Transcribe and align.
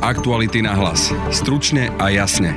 Aktuality 0.00 0.62
na 0.64 0.74
hlas. 0.74 1.14
Stručne 1.30 1.92
a 1.98 2.10
jasne. 2.10 2.56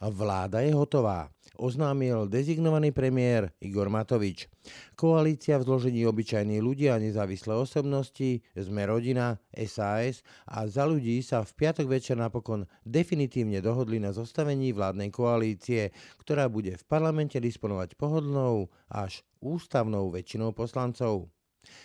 Vláda 0.00 0.60
je 0.64 0.72
hotová 0.72 1.34
oznámil 1.58 2.26
dezignovaný 2.26 2.90
premiér 2.90 3.54
Igor 3.62 3.86
Matovič. 3.86 4.50
Koalícia 4.98 5.58
v 5.58 5.66
zložení 5.66 6.02
obyčajní 6.06 6.58
ľudia 6.58 6.98
a 6.98 7.02
nezávislé 7.02 7.54
osobnosti, 7.54 8.42
sme 8.58 8.82
rodina, 8.86 9.38
SAS 9.54 10.26
a 10.48 10.66
za 10.66 10.86
ľudí 10.86 11.22
sa 11.22 11.46
v 11.46 11.54
piatok 11.54 11.86
večer 11.86 12.16
napokon 12.18 12.66
definitívne 12.82 13.62
dohodli 13.62 14.02
na 14.02 14.10
zostavení 14.10 14.74
vládnej 14.74 15.10
koalície, 15.14 15.94
ktorá 16.18 16.50
bude 16.50 16.74
v 16.74 16.84
parlamente 16.86 17.38
disponovať 17.38 17.94
pohodlnou 17.94 18.70
až 18.90 19.22
ústavnou 19.38 20.10
väčšinou 20.10 20.56
poslancov. 20.56 21.33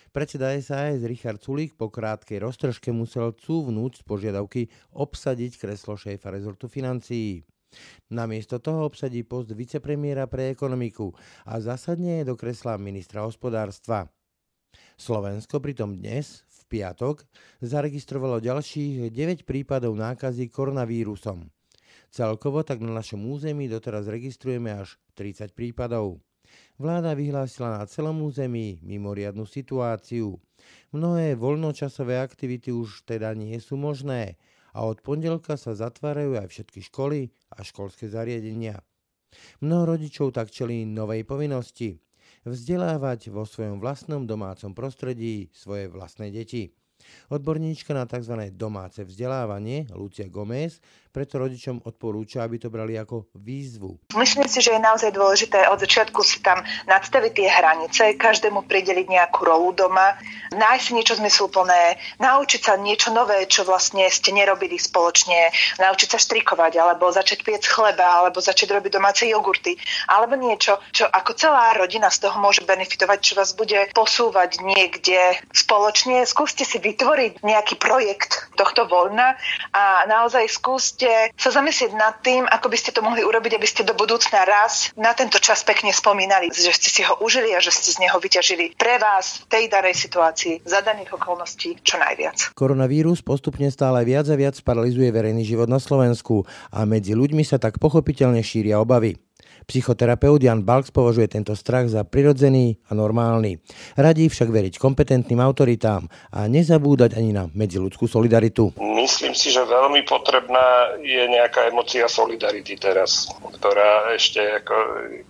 Predseda 0.09 0.53
SAS 0.59 1.03
Richard 1.05 1.39
Sulík 1.43 1.75
po 1.77 1.91
krátkej 1.91 2.41
roztržke 2.41 2.89
musel 2.93 3.35
cúvnúť 3.35 3.99
z 3.99 4.03
požiadavky 4.03 4.61
obsadiť 4.95 5.57
kreslo 5.57 5.99
šéfa 5.99 6.33
rezortu 6.33 6.65
financií. 6.65 7.43
Namiesto 8.09 8.57
toho 8.57 8.89
obsadí 8.89 9.21
post 9.21 9.53
vicepremiéra 9.53 10.25
pre 10.25 10.49
ekonomiku 10.49 11.13
a 11.45 11.61
zasadne 11.61 12.25
do 12.25 12.33
kresla 12.33 12.81
ministra 12.81 13.21
hospodárstva. 13.21 14.09
Slovensko 14.99 15.61
pritom 15.63 15.95
dnes, 15.95 16.43
v 16.49 16.61
piatok, 16.77 17.23
zaregistrovalo 17.63 18.43
ďalších 18.43 19.13
9 19.13 19.47
prípadov 19.47 19.95
nákazy 19.95 20.49
koronavírusom. 20.51 21.47
Celkovo 22.09 22.65
tak 22.65 22.81
na 22.81 22.97
našom 22.97 23.21
území 23.29 23.69
doteraz 23.69 24.09
registrujeme 24.09 24.73
až 24.73 24.97
30 25.13 25.53
prípadov. 25.53 26.17
Vláda 26.79 27.11
vyhlásila 27.11 27.75
na 27.75 27.83
celom 27.83 28.23
území 28.23 28.79
mimoriadnu 28.79 29.43
situáciu. 29.43 30.39
Mnohé 30.95 31.35
voľnočasové 31.35 32.15
aktivity 32.15 32.71
už 32.71 33.03
teda 33.03 33.35
nie 33.35 33.59
sú 33.59 33.75
možné 33.75 34.39
a 34.71 34.87
od 34.87 35.03
pondelka 35.03 35.59
sa 35.59 35.75
zatvárajú 35.75 36.39
aj 36.39 36.47
všetky 36.47 36.79
školy 36.87 37.35
a 37.51 37.67
školské 37.67 38.07
zariadenia. 38.07 38.79
Mnoho 39.59 39.99
rodičov 39.99 40.31
tak 40.31 40.55
čelí 40.55 40.87
novej 40.87 41.27
povinnosti 41.27 41.99
vzdelávať 42.47 43.27
vo 43.27 43.43
svojom 43.43 43.83
vlastnom 43.83 44.23
domácom 44.23 44.71
prostredí 44.71 45.51
svoje 45.51 45.91
vlastné 45.91 46.31
deti. 46.31 46.71
Odborníčka 47.27 47.91
na 47.95 48.07
tzv. 48.07 48.55
domáce 48.55 49.03
vzdelávanie, 49.03 49.87
Lucia 49.95 50.27
Gomez, 50.31 50.79
preto 51.09 51.41
rodičom 51.41 51.81
odporúča, 51.83 52.45
aby 52.45 52.61
to 52.61 52.69
brali 52.69 52.93
ako 52.95 53.29
výzvu. 53.33 54.13
Myslím 54.13 54.45
si, 54.45 54.61
že 54.61 54.77
je 54.77 54.81
naozaj 54.81 55.13
dôležité 55.13 55.65
od 55.69 55.81
začiatku 55.81 56.21
si 56.21 56.41
tam 56.45 56.61
nadstaviť 56.85 57.31
tie 57.33 57.49
hranice, 57.49 58.01
každému 58.17 58.69
prideliť 58.69 59.09
nejakú 59.09 59.41
rolu 59.45 59.73
doma, 59.73 60.17
nájsť 60.53 60.83
si 60.85 60.91
niečo 60.93 61.15
zmysluplné, 61.17 61.97
naučiť 62.21 62.61
sa 62.61 62.73
niečo 62.77 63.09
nové, 63.13 63.45
čo 63.49 63.65
vlastne 63.65 64.05
ste 64.09 64.33
nerobili 64.33 64.77
spoločne, 64.77 65.53
naučiť 65.81 66.07
sa 66.09 66.19
štrikovať, 66.21 66.77
alebo 66.77 67.09
začať 67.09 67.41
piec 67.41 67.63
chleba, 67.65 68.25
alebo 68.25 68.41
začať 68.41 68.69
robiť 68.73 68.91
domáce 68.93 69.25
jogurty, 69.25 69.77
alebo 70.09 70.37
niečo, 70.37 70.77
čo 70.93 71.05
ako 71.09 71.31
celá 71.37 71.73
rodina 71.77 72.09
z 72.09 72.25
toho 72.25 72.37
môže 72.37 72.61
benefitovať, 72.65 73.19
čo 73.21 73.33
vás 73.37 73.53
bude 73.53 73.89
posúvať 73.93 74.61
niekde 74.61 75.41
spoločne. 75.53 76.25
Skúste 76.25 76.65
si 76.65 76.77
vytvoriť 76.77 77.41
nejaký 77.41 77.75
projekt 77.79 78.51
tohto 78.59 78.85
voľna 78.85 79.37
a 79.71 80.05
naozaj 80.09 80.49
skúste 80.49 80.98
skúste 80.99 81.31
sa 81.39 81.55
zamyslieť 81.55 81.95
nad 81.95 82.19
tým, 82.19 82.43
ako 82.43 82.67
by 82.67 82.75
ste 82.75 82.91
to 82.91 82.99
mohli 82.99 83.23
urobiť, 83.23 83.55
aby 83.55 83.63
ste 83.63 83.87
do 83.87 83.95
budúcna 83.95 84.43
raz 84.43 84.91
na 84.99 85.15
tento 85.15 85.39
čas 85.39 85.63
pekne 85.63 85.95
spomínali, 85.95 86.51
že 86.51 86.75
ste 86.75 86.91
si 86.91 87.01
ho 87.07 87.15
užili 87.23 87.55
a 87.55 87.63
že 87.63 87.71
ste 87.71 87.95
z 87.95 88.03
neho 88.03 88.19
vyťažili 88.19 88.75
pre 88.75 88.99
vás 88.99 89.39
v 89.39 89.45
tej 89.47 89.63
danej 89.71 89.95
situácii 89.95 90.67
za 90.67 90.83
daných 90.83 91.15
okolností 91.15 91.79
čo 91.87 91.95
najviac. 91.95 92.51
Koronavírus 92.51 93.23
postupne 93.23 93.71
stále 93.71 94.03
viac 94.03 94.27
a 94.27 94.35
viac 94.35 94.59
paralizuje 94.59 95.07
verejný 95.07 95.47
život 95.47 95.71
na 95.71 95.79
Slovensku 95.79 96.43
a 96.67 96.83
medzi 96.83 97.15
ľuďmi 97.15 97.47
sa 97.47 97.55
tak 97.55 97.79
pochopiteľne 97.79 98.43
šíria 98.43 98.75
obavy. 98.83 99.15
Psychoterapeut 99.69 100.41
Jan 100.41 100.65
Balks 100.65 100.89
považuje 100.89 101.29
tento 101.29 101.53
strach 101.53 101.85
za 101.85 102.01
prirodzený 102.01 102.81
a 102.89 102.97
normálny. 102.97 103.61
Radí 103.93 104.25
však 104.25 104.49
veriť 104.49 104.81
kompetentným 104.81 105.37
autoritám 105.37 106.09
a 106.33 106.49
nezabúdať 106.49 107.13
ani 107.13 107.37
na 107.37 107.45
medziludskú 107.53 108.09
solidaritu. 108.09 108.73
Myslím 108.81 109.37
si, 109.37 109.53
že 109.53 109.61
veľmi 109.61 110.01
potrebná 110.09 110.97
je 111.05 111.21
nejaká 111.29 111.69
emocia 111.69 112.09
solidarity 112.09 112.81
teraz, 112.81 113.29
ktorá 113.61 114.09
ešte 114.17 114.41
ako, 114.41 114.75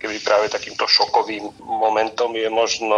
keby 0.00 0.16
práve 0.24 0.48
takýmto 0.48 0.88
šokovým 0.88 1.44
momentom 1.60 2.32
je 2.32 2.48
možno 2.48 2.96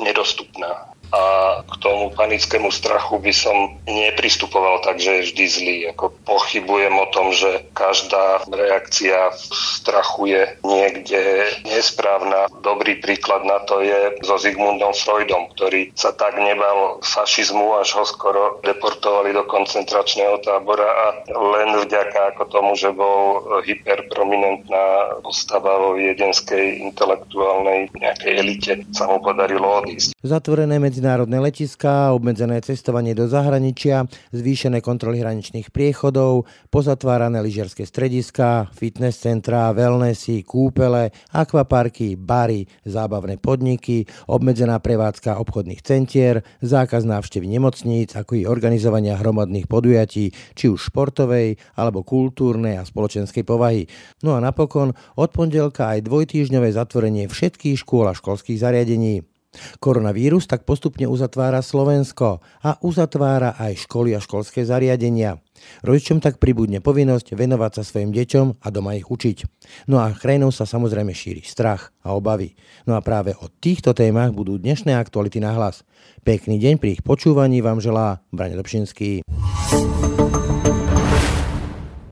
nedostupná 0.00 0.88
a 1.12 1.22
k 1.64 1.74
tomu 1.80 2.12
panickému 2.12 2.68
strachu 2.68 3.18
by 3.18 3.32
som 3.32 3.56
nepristupoval 3.88 4.84
tak, 4.84 5.00
že 5.00 5.20
je 5.20 5.26
vždy 5.32 5.44
zlý. 5.48 5.78
Ako 5.96 6.12
pochybujem 6.28 6.92
o 6.92 7.06
tom, 7.10 7.32
že 7.32 7.64
každá 7.72 8.44
reakcia 8.48 9.32
strachu 9.48 10.36
je 10.36 10.42
niekde 10.64 11.48
nesprávna. 11.64 12.52
Dobrý 12.60 13.00
príklad 13.00 13.48
na 13.48 13.64
to 13.64 13.80
je 13.80 14.20
so 14.24 14.36
Zigmundom 14.36 14.92
Freudom, 14.92 15.48
ktorý 15.56 15.90
sa 15.96 16.12
tak 16.12 16.36
nebal 16.36 17.00
fašizmu, 17.00 17.80
až 17.80 18.00
ho 18.00 18.04
skoro 18.04 18.60
deportovali 18.60 19.32
do 19.32 19.48
koncentračného 19.48 20.44
tábora 20.44 20.86
a 20.86 21.06
len 21.32 21.78
vďaka 21.88 22.36
ako 22.36 22.42
tomu, 22.52 22.72
že 22.76 22.92
bol 22.92 23.42
hyperprominentná 23.64 25.18
postava 25.24 25.80
vo 25.80 25.96
viedenskej 25.96 26.84
intelektuálnej 26.92 27.88
nejakej 27.96 28.32
elite, 28.36 28.72
sa 28.92 29.08
mu 29.08 29.22
podarilo 29.24 29.80
odísť. 29.82 30.12
Zatvorené 30.20 30.76
medzi 30.76 30.97
medzinárodné 30.98 31.38
letiská, 31.38 32.10
obmedzené 32.10 32.58
cestovanie 32.58 33.14
do 33.14 33.30
zahraničia, 33.30 34.10
zvýšené 34.34 34.82
kontroly 34.82 35.22
hraničných 35.22 35.70
priechodov, 35.70 36.50
pozatvárané 36.74 37.38
lyžiarske 37.38 37.86
strediska, 37.86 38.66
fitness 38.74 39.22
centrá, 39.22 39.70
wellnessy, 39.70 40.42
kúpele, 40.42 41.14
akvaparky, 41.30 42.18
bary, 42.18 42.66
zábavné 42.82 43.38
podniky, 43.38 44.10
obmedzená 44.26 44.82
prevádzka 44.82 45.38
obchodných 45.38 45.86
centier, 45.86 46.42
zákaz 46.66 47.06
návštevy 47.06 47.46
nemocníc, 47.46 48.18
ako 48.18 48.34
i 48.34 48.50
organizovania 48.50 49.14
hromadných 49.14 49.70
podujatí, 49.70 50.34
či 50.58 50.66
už 50.66 50.90
športovej, 50.90 51.62
alebo 51.78 52.02
kultúrnej 52.02 52.74
a 52.74 52.82
spoločenskej 52.82 53.46
povahy. 53.46 53.86
No 54.26 54.34
a 54.34 54.42
napokon 54.42 54.98
od 55.14 55.30
pondelka 55.30 55.94
aj 55.94 56.10
dvojtýžňové 56.10 56.74
zatvorenie 56.74 57.30
všetkých 57.30 57.86
škôl 57.86 58.10
a 58.10 58.18
školských 58.18 58.58
zariadení. 58.58 59.37
Koronavírus 59.80 60.44
tak 60.44 60.68
postupne 60.68 61.08
uzatvára 61.08 61.64
Slovensko 61.64 62.44
a 62.60 62.76
uzatvára 62.84 63.56
aj 63.56 63.88
školy 63.88 64.12
a 64.12 64.20
školské 64.20 64.62
zariadenia. 64.68 65.40
Rodičom 65.82 66.22
tak 66.22 66.38
pribudne 66.38 66.78
povinnosť 66.78 67.34
venovať 67.34 67.80
sa 67.80 67.82
svojim 67.82 68.14
deťom 68.14 68.62
a 68.62 68.66
doma 68.70 68.94
ich 68.94 69.08
učiť. 69.08 69.48
No 69.90 69.98
a 69.98 70.14
krajinou 70.14 70.54
sa 70.54 70.68
samozrejme 70.68 71.10
šíri 71.10 71.42
strach 71.42 71.90
a 72.04 72.14
obavy. 72.14 72.54
No 72.86 72.94
a 72.94 73.02
práve 73.02 73.34
o 73.40 73.48
týchto 73.48 73.96
témach 73.96 74.30
budú 74.30 74.60
dnešné 74.60 74.94
aktuality 74.94 75.42
na 75.42 75.56
hlas. 75.56 75.82
Pekný 76.22 76.60
deň 76.62 76.74
pri 76.78 77.00
ich 77.00 77.02
počúvaní 77.02 77.64
vám 77.64 77.82
želá 77.82 78.22
Brane 78.30 78.54
Dobšinský. 78.54 79.26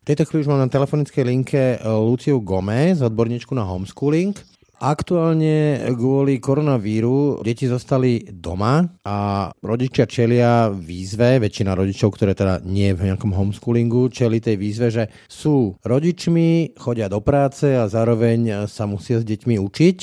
V 0.06 0.14
tejto 0.14 0.22
chvíli 0.30 0.46
už 0.46 0.50
mám 0.54 0.62
na 0.62 0.70
telefonickej 0.70 1.24
linke 1.26 1.62
Luciu 1.82 2.38
Gomez, 2.38 3.02
odborníčku 3.02 3.50
na 3.58 3.66
homeschooling. 3.66 4.55
Aktuálne 4.76 5.88
kvôli 5.96 6.36
koronavíru 6.36 7.40
deti 7.40 7.64
zostali 7.64 8.28
doma 8.28 8.84
a 9.08 9.48
rodičia 9.64 10.04
čelia 10.04 10.68
výzve, 10.68 11.40
väčšina 11.40 11.72
rodičov, 11.72 12.12
ktoré 12.12 12.36
teda 12.36 12.60
nie 12.60 12.92
je 12.92 12.98
v 13.00 13.04
nejakom 13.08 13.32
homeschoolingu, 13.32 14.12
čeli 14.12 14.36
tej 14.36 14.60
výzve, 14.60 14.92
že 14.92 15.08
sú 15.32 15.80
rodičmi, 15.80 16.76
chodia 16.76 17.08
do 17.08 17.24
práce 17.24 17.72
a 17.72 17.88
zároveň 17.88 18.68
sa 18.68 18.84
musia 18.84 19.16
s 19.16 19.24
deťmi 19.24 19.56
učiť. 19.56 19.98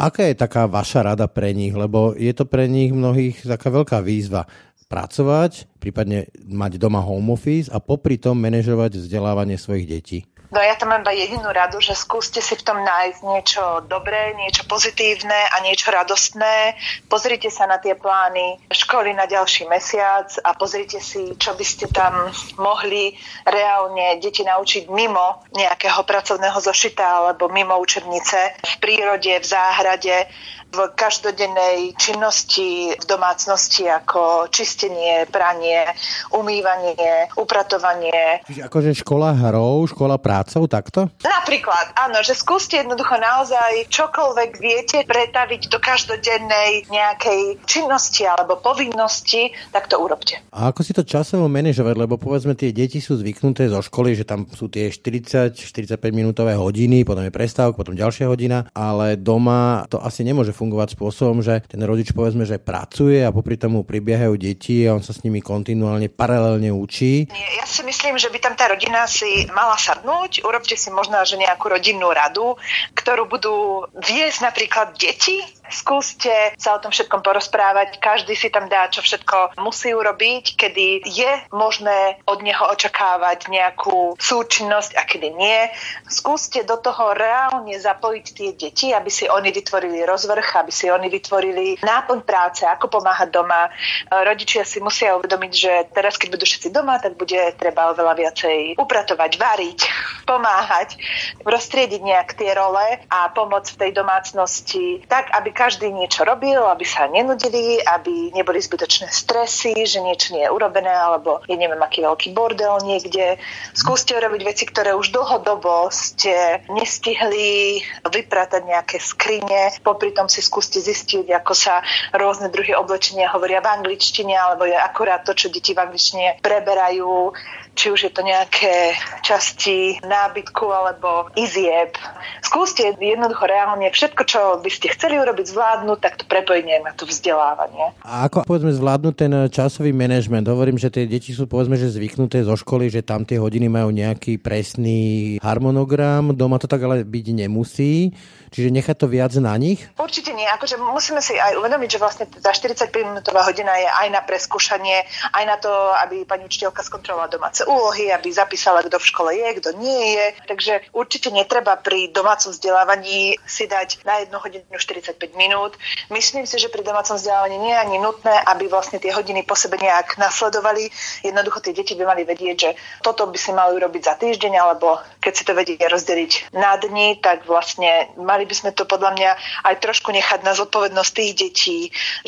Aká 0.00 0.24
je 0.32 0.40
taká 0.40 0.72
vaša 0.72 1.04
rada 1.04 1.28
pre 1.28 1.52
nich? 1.52 1.76
Lebo 1.76 2.16
je 2.16 2.32
to 2.32 2.48
pre 2.48 2.64
nich 2.64 2.96
mnohých 2.96 3.44
taká 3.44 3.68
veľká 3.68 4.00
výzva 4.00 4.48
pracovať, 4.88 5.68
prípadne 5.76 6.32
mať 6.48 6.80
doma 6.80 7.04
home 7.04 7.36
office 7.36 7.68
a 7.68 7.76
popri 7.76 8.16
tom 8.16 8.40
manažovať 8.40 9.04
vzdelávanie 9.04 9.60
svojich 9.60 9.84
detí. 9.84 10.18
No 10.54 10.62
ja 10.62 10.78
tam 10.78 10.94
mám 10.94 11.02
iba 11.02 11.10
jedinú 11.10 11.50
radu, 11.50 11.82
že 11.82 11.98
skúste 11.98 12.38
si 12.38 12.54
v 12.54 12.62
tom 12.62 12.78
nájsť 12.78 13.20
niečo 13.26 13.62
dobré, 13.90 14.38
niečo 14.38 14.62
pozitívne 14.70 15.50
a 15.50 15.58
niečo 15.66 15.90
radostné. 15.90 16.78
Pozrite 17.10 17.50
sa 17.50 17.66
na 17.66 17.82
tie 17.82 17.98
plány 17.98 18.62
školy 18.70 19.18
na 19.18 19.26
ďalší 19.26 19.66
mesiac 19.66 20.30
a 20.46 20.54
pozrite 20.54 21.02
si, 21.02 21.34
čo 21.34 21.58
by 21.58 21.64
ste 21.66 21.90
tam 21.90 22.30
mohli 22.54 23.18
reálne 23.42 24.22
deti 24.22 24.46
naučiť 24.46 24.86
mimo 24.94 25.42
nejakého 25.58 26.06
pracovného 26.06 26.62
zošita 26.62 27.02
alebo 27.02 27.50
mimo 27.50 27.74
učebnice 27.82 28.38
v 28.62 28.74
prírode, 28.78 29.34
v 29.34 29.46
záhrade 29.50 30.30
v 30.74 30.90
každodennej 30.98 31.94
činnosti 31.94 32.98
v 32.98 33.04
domácnosti 33.06 33.86
ako 33.86 34.50
čistenie, 34.50 35.30
pranie, 35.30 35.86
umývanie, 36.34 37.30
upratovanie. 37.38 38.42
Čiže 38.42 38.66
akože 38.66 38.90
škola 39.06 39.30
hrou, 39.38 39.86
škola 39.86 40.18
prácou, 40.18 40.66
takto? 40.66 41.06
Napríklad, 41.22 41.94
áno, 41.94 42.18
že 42.26 42.34
skúste 42.34 42.82
jednoducho 42.82 43.14
naozaj 43.14 43.86
čokoľvek 43.86 44.50
viete 44.58 44.98
pretaviť 45.06 45.70
do 45.70 45.78
každodennej 45.78 46.90
nejakej 46.90 47.62
činnosti 47.68 48.26
alebo 48.26 48.58
povinnosti, 48.58 49.54
tak 49.70 49.86
to 49.86 50.02
urobte. 50.02 50.42
A 50.50 50.74
ako 50.74 50.80
si 50.82 50.90
to 50.90 51.06
časovo 51.06 51.46
manažovať, 51.46 51.94
lebo 51.94 52.18
povedzme 52.18 52.58
tie 52.58 52.74
deti 52.74 52.98
sú 52.98 53.14
zvyknuté 53.14 53.70
zo 53.70 53.78
školy, 53.78 54.18
že 54.18 54.26
tam 54.26 54.50
sú 54.50 54.66
tie 54.66 54.90
40-45 54.90 56.00
minútové 56.10 56.58
hodiny, 56.58 57.06
potom 57.06 57.22
je 57.22 57.30
prestávka, 57.30 57.78
potom 57.78 57.94
ďalšia 57.94 58.26
hodina, 58.26 58.66
ale 58.74 59.14
doma 59.14 59.86
to 59.86 60.02
asi 60.02 60.24
nemôže 60.26 60.50
fungovať 60.50 60.63
spôsobom, 60.70 61.42
že 61.42 61.60
ten 61.66 61.82
rodič 61.82 62.14
povedzme, 62.14 62.46
že 62.46 62.62
pracuje 62.62 63.20
a 63.20 63.34
popri 63.34 63.58
tomu 63.58 63.82
pribiehajú 63.82 64.38
deti 64.38 64.86
a 64.86 64.94
on 64.94 65.02
sa 65.02 65.12
s 65.12 65.20
nimi 65.26 65.42
kontinuálne 65.42 66.08
paralelne 66.08 66.70
učí. 66.70 67.28
Ja 67.34 67.66
si 67.66 67.82
myslím, 67.82 68.16
že 68.16 68.30
by 68.30 68.38
tam 68.38 68.54
tá 68.54 68.70
rodina 68.70 69.04
si 69.10 69.48
mala 69.50 69.74
sadnúť, 69.74 70.46
urobte 70.46 70.78
si 70.78 70.88
možno, 70.94 71.20
že 71.26 71.40
nejakú 71.40 71.66
rodinnú 71.68 72.08
radu, 72.14 72.54
ktorú 72.94 73.26
budú 73.26 73.88
viesť 73.98 74.46
napríklad 74.46 74.96
deti 74.96 75.42
Skúste 75.74 76.30
sa 76.54 76.78
o 76.78 76.82
tom 76.82 76.94
všetkom 76.94 77.18
porozprávať. 77.26 77.98
Každý 77.98 78.38
si 78.38 78.46
tam 78.46 78.70
dá, 78.70 78.86
čo 78.86 79.02
všetko 79.02 79.58
musí 79.58 79.90
urobiť, 79.90 80.54
kedy 80.54 81.02
je 81.02 81.32
možné 81.50 82.22
od 82.30 82.38
neho 82.46 82.62
očakávať 82.70 83.50
nejakú 83.50 84.14
súčinnosť 84.14 84.94
a 84.94 85.02
kedy 85.02 85.34
nie. 85.34 85.60
Skúste 86.06 86.62
do 86.62 86.78
toho 86.78 87.10
reálne 87.10 87.74
zapojiť 87.74 88.26
tie 88.30 88.50
deti, 88.54 88.94
aby 88.94 89.10
si 89.10 89.26
oni 89.26 89.50
vytvorili 89.50 90.06
rozvrh, 90.06 90.62
aby 90.62 90.70
si 90.70 90.86
oni 90.86 91.10
vytvorili 91.10 91.82
náplň 91.82 92.20
práce, 92.22 92.62
ako 92.62 93.02
pomáhať 93.02 93.34
doma. 93.34 93.66
Rodičia 94.14 94.62
si 94.62 94.78
musia 94.78 95.18
uvedomiť, 95.18 95.52
že 95.52 95.72
teraz, 95.90 96.14
keď 96.14 96.38
budú 96.38 96.46
všetci 96.46 96.70
doma, 96.70 97.02
tak 97.02 97.18
bude 97.18 97.50
treba 97.58 97.90
oveľa 97.90 98.14
viacej 98.14 98.78
upratovať, 98.78 99.32
variť, 99.34 99.80
pomáhať, 100.30 100.94
roztriediť 101.42 102.00
nejak 102.00 102.38
tie 102.38 102.54
role 102.54 103.02
a 103.10 103.26
pomôcť 103.34 103.74
v 103.74 103.80
tej 103.80 103.90
domácnosti 103.90 104.84
tak, 105.08 105.34
aby 105.34 105.50
každý 105.64 105.88
niečo 105.96 106.28
robil, 106.28 106.60
aby 106.60 106.84
sa 106.84 107.08
nenudili, 107.08 107.80
aby 107.80 108.28
neboli 108.36 108.60
zbytočné 108.60 109.08
stresy, 109.08 109.72
že 109.88 110.04
niečo 110.04 110.36
nie 110.36 110.44
je 110.44 110.52
urobené, 110.52 110.92
alebo 110.92 111.40
je 111.48 111.56
neviem 111.56 111.80
aký 111.80 112.04
veľký 112.04 112.36
bordel 112.36 112.84
niekde. 112.84 113.40
Skúste 113.72 114.12
urobiť 114.12 114.44
veci, 114.44 114.68
ktoré 114.68 114.92
už 114.92 115.08
dlhodobo 115.16 115.88
ste 115.88 116.60
nestihli 116.68 117.80
vypratať 118.04 118.60
nejaké 118.60 119.00
skrine. 119.00 119.72
Popri 119.80 120.12
tom 120.12 120.28
si 120.28 120.44
skúste 120.44 120.84
zistiť, 120.84 121.32
ako 121.32 121.56
sa 121.56 121.80
rôzne 122.12 122.52
druhy 122.52 122.76
oblečenia 122.76 123.32
hovoria 123.32 123.64
v 123.64 123.72
angličtine, 123.80 124.36
alebo 124.36 124.68
je 124.68 124.76
akurát 124.76 125.24
to, 125.24 125.32
čo 125.32 125.48
deti 125.48 125.72
v 125.72 125.80
angličtine 125.80 126.44
preberajú 126.44 127.32
či 127.74 127.90
už 127.90 128.00
je 128.08 128.12
to 128.14 128.22
nejaké 128.22 128.94
časti 129.26 129.98
nábytku 130.06 130.66
alebo 130.70 131.28
izieb. 131.34 131.98
Skúste 132.40 132.94
jednoducho 132.96 133.44
reálne 133.50 133.90
všetko, 133.90 134.22
čo 134.24 134.40
by 134.62 134.70
ste 134.70 134.94
chceli 134.94 135.18
urobiť, 135.18 135.46
zvládnuť, 135.50 135.98
tak 135.98 136.14
to 136.22 136.24
prepojiť 136.24 136.64
na 136.80 136.94
to 136.94 137.04
vzdelávanie. 137.04 137.92
A 138.06 138.30
ako 138.30 138.46
povedzme 138.46 138.72
zvládnuť 138.72 139.14
ten 139.14 139.32
časový 139.50 139.90
manažment? 139.90 140.46
Hovorím, 140.46 140.78
že 140.78 140.88
tie 140.88 141.04
deti 141.04 141.34
sú 141.34 141.50
povedzme, 141.50 141.74
že 141.74 141.90
zvyknuté 141.90 142.46
zo 142.46 142.54
školy, 142.54 142.88
že 142.88 143.02
tam 143.02 143.26
tie 143.26 143.36
hodiny 143.36 143.66
majú 143.66 143.90
nejaký 143.90 144.38
presný 144.38 145.36
harmonogram, 145.42 146.32
doma 146.32 146.62
to 146.62 146.70
tak 146.70 146.80
ale 146.86 147.02
byť 147.02 147.26
nemusí. 147.44 148.14
Čiže 148.54 148.70
nechať 148.70 148.96
to 149.02 149.10
viac 149.10 149.34
na 149.42 149.50
nich? 149.58 149.82
Určite 149.98 150.30
nie. 150.30 150.46
Akože 150.46 150.78
musíme 150.78 151.18
si 151.18 151.34
aj 151.34 151.58
uvedomiť, 151.58 151.88
že 151.90 151.98
vlastne 151.98 152.24
tá 152.30 152.54
45-minútová 152.54 153.42
hodina 153.42 153.74
je 153.74 153.90
aj 153.90 154.08
na 154.14 154.22
preskúšanie, 154.22 155.02
aj 155.34 155.44
na 155.44 155.58
to, 155.58 155.74
aby 156.06 156.22
pani 156.22 156.46
učiteľka 156.46 156.86
skontrolovala 156.86 157.34
domáce 157.34 157.66
úlohy, 157.66 158.14
aby 158.14 158.30
zapísala, 158.30 158.86
kto 158.86 159.02
v 159.02 159.08
škole 159.10 159.30
je, 159.34 159.48
kto 159.58 159.74
nie 159.74 160.14
je. 160.14 160.26
Takže 160.46 160.94
určite 160.94 161.34
netreba 161.34 161.74
pri 161.74 162.14
domácom 162.14 162.54
vzdelávaní 162.54 163.42
si 163.42 163.66
dať 163.66 164.06
na 164.06 164.22
jednu 164.22 164.38
hodinu 164.38 164.78
45 164.78 165.18
minút. 165.34 165.74
Myslím 166.14 166.46
si, 166.46 166.62
že 166.62 166.70
pri 166.70 166.86
domácom 166.86 167.18
vzdelávaní 167.18 167.58
nie 167.58 167.74
je 167.74 167.82
ani 167.82 167.98
nutné, 167.98 168.38
aby 168.54 168.70
vlastne 168.70 169.02
tie 169.02 169.10
hodiny 169.10 169.42
po 169.42 169.58
sebe 169.58 169.82
nejak 169.82 170.14
nasledovali. 170.14 170.94
Jednoducho 171.26 171.58
tie 171.58 171.74
deti 171.74 171.98
by 171.98 172.06
mali 172.06 172.22
vedieť, 172.22 172.56
že 172.56 172.70
toto 173.02 173.26
by 173.26 173.34
si 173.34 173.50
mali 173.50 173.74
urobiť 173.74 174.02
za 174.06 174.14
týždeň, 174.14 174.52
alebo 174.62 175.02
keď 175.18 175.32
si 175.34 175.42
to 175.42 175.58
vedia 175.58 175.90
rozdeliť 175.90 176.54
na 176.54 176.78
dni, 176.78 177.18
tak 177.18 177.50
vlastne 177.50 178.14
mali 178.14 178.43
mali 178.44 178.52
by 178.52 178.60
sme 178.60 178.76
to 178.76 178.84
podľa 178.84 179.10
mňa 179.16 179.30
aj 179.64 179.74
trošku 179.80 180.12
nechať 180.12 180.44
na 180.44 180.52
zodpovednosť 180.52 181.12
tých 181.16 181.32
detí, 181.32 181.78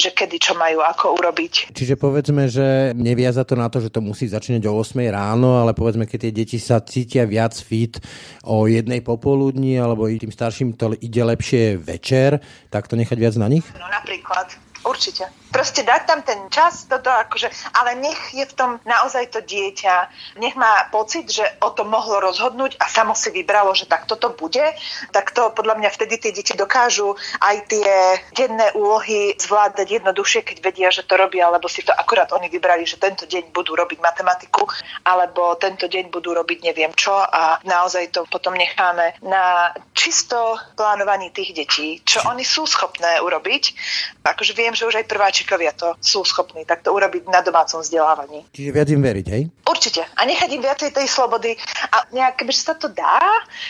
že 0.00 0.16
kedy 0.16 0.40
čo 0.40 0.56
majú 0.56 0.80
ako 0.80 1.20
urobiť. 1.20 1.76
Čiže 1.76 2.00
povedzme, 2.00 2.48
že 2.48 2.96
neviaza 2.96 3.44
to 3.44 3.52
na 3.52 3.68
to, 3.68 3.84
že 3.84 3.92
to 3.92 4.00
musí 4.00 4.24
začínať 4.24 4.64
o 4.64 4.80
8 4.80 4.96
ráno, 5.12 5.60
ale 5.60 5.76
povedzme, 5.76 6.08
keď 6.08 6.18
tie 6.24 6.32
deti 6.32 6.56
sa 6.56 6.80
cítia 6.80 7.28
viac 7.28 7.52
fit 7.52 8.00
o 8.48 8.64
jednej 8.64 9.04
popoludní, 9.04 9.76
alebo 9.76 10.08
i 10.08 10.16
tým 10.16 10.32
starším 10.32 10.72
to 10.80 10.96
ide 11.04 11.20
lepšie 11.20 11.76
večer, 11.76 12.40
tak 12.72 12.88
to 12.88 12.96
nechať 12.96 13.20
viac 13.20 13.36
na 13.36 13.52
nich? 13.52 13.68
No 13.76 13.84
napríklad. 13.92 14.56
Určite. 14.86 15.28
Proste 15.56 15.88
dať 15.88 16.02
tam 16.04 16.20
ten 16.20 16.36
čas, 16.52 16.84
toto 16.84 17.08
akože, 17.08 17.48
ale 17.80 17.96
nech 17.96 18.36
je 18.36 18.44
v 18.44 18.52
tom 18.52 18.70
naozaj 18.84 19.32
to 19.32 19.40
dieťa, 19.40 19.94
nech 20.36 20.52
má 20.52 20.84
pocit, 20.92 21.24
že 21.32 21.48
o 21.64 21.72
tom 21.72 21.88
mohlo 21.88 22.20
rozhodnúť 22.20 22.76
a 22.76 22.84
samo 22.92 23.16
si 23.16 23.32
vybralo, 23.32 23.72
že 23.72 23.88
tak 23.88 24.04
toto 24.04 24.36
bude, 24.36 24.76
tak 25.16 25.32
to 25.32 25.48
podľa 25.56 25.80
mňa 25.80 25.90
vtedy 25.96 26.20
tie 26.20 26.36
deti 26.36 26.52
dokážu 26.52 27.16
aj 27.40 27.72
tie 27.72 27.88
denné 28.36 28.76
úlohy 28.76 29.32
zvládať 29.40 29.96
jednoduchšie, 29.96 30.44
keď 30.44 30.56
vedia, 30.60 30.88
že 30.92 31.08
to 31.08 31.16
robia, 31.16 31.48
alebo 31.48 31.72
si 31.72 31.80
to 31.80 31.96
akurát 31.96 32.28
oni 32.36 32.52
vybrali, 32.52 32.84
že 32.84 33.00
tento 33.00 33.24
deň 33.24 33.56
budú 33.56 33.72
robiť 33.80 33.96
matematiku, 34.04 34.68
alebo 35.08 35.56
tento 35.56 35.88
deň 35.88 36.12
budú 36.12 36.36
robiť 36.36 36.68
neviem 36.68 36.92
čo 36.92 37.16
a 37.16 37.64
naozaj 37.64 38.12
to 38.12 38.28
potom 38.28 38.60
necháme 38.60 39.16
na 39.24 39.72
čisto 39.96 40.60
plánovaní 40.76 41.32
tých 41.32 41.56
detí, 41.56 42.04
čo 42.04 42.20
oni 42.28 42.44
sú 42.44 42.68
schopné 42.68 43.24
urobiť. 43.24 43.72
Akože 44.20 44.52
viem, 44.52 44.76
že 44.76 44.84
už 44.84 45.00
aj 45.00 45.08
prváčikovia 45.46 45.72
to 45.78 45.94
sú 46.02 46.26
schopní 46.26 46.66
takto 46.66 46.90
urobiť 46.90 47.30
na 47.30 47.40
domácom 47.40 47.78
vzdelávaní. 47.78 48.42
Čiže 48.50 48.70
viac 48.74 48.88
im 48.90 49.02
veriť, 49.02 49.26
hej? 49.30 49.42
Určite. 49.62 50.02
A 50.18 50.26
nechať 50.26 50.50
im 50.58 50.62
viacej 50.62 50.90
tej 50.90 51.06
slobody. 51.06 51.54
A 51.94 52.10
nejak, 52.10 52.42
kebyže 52.42 52.66
sa 52.66 52.74
to 52.74 52.90
dá, 52.90 53.22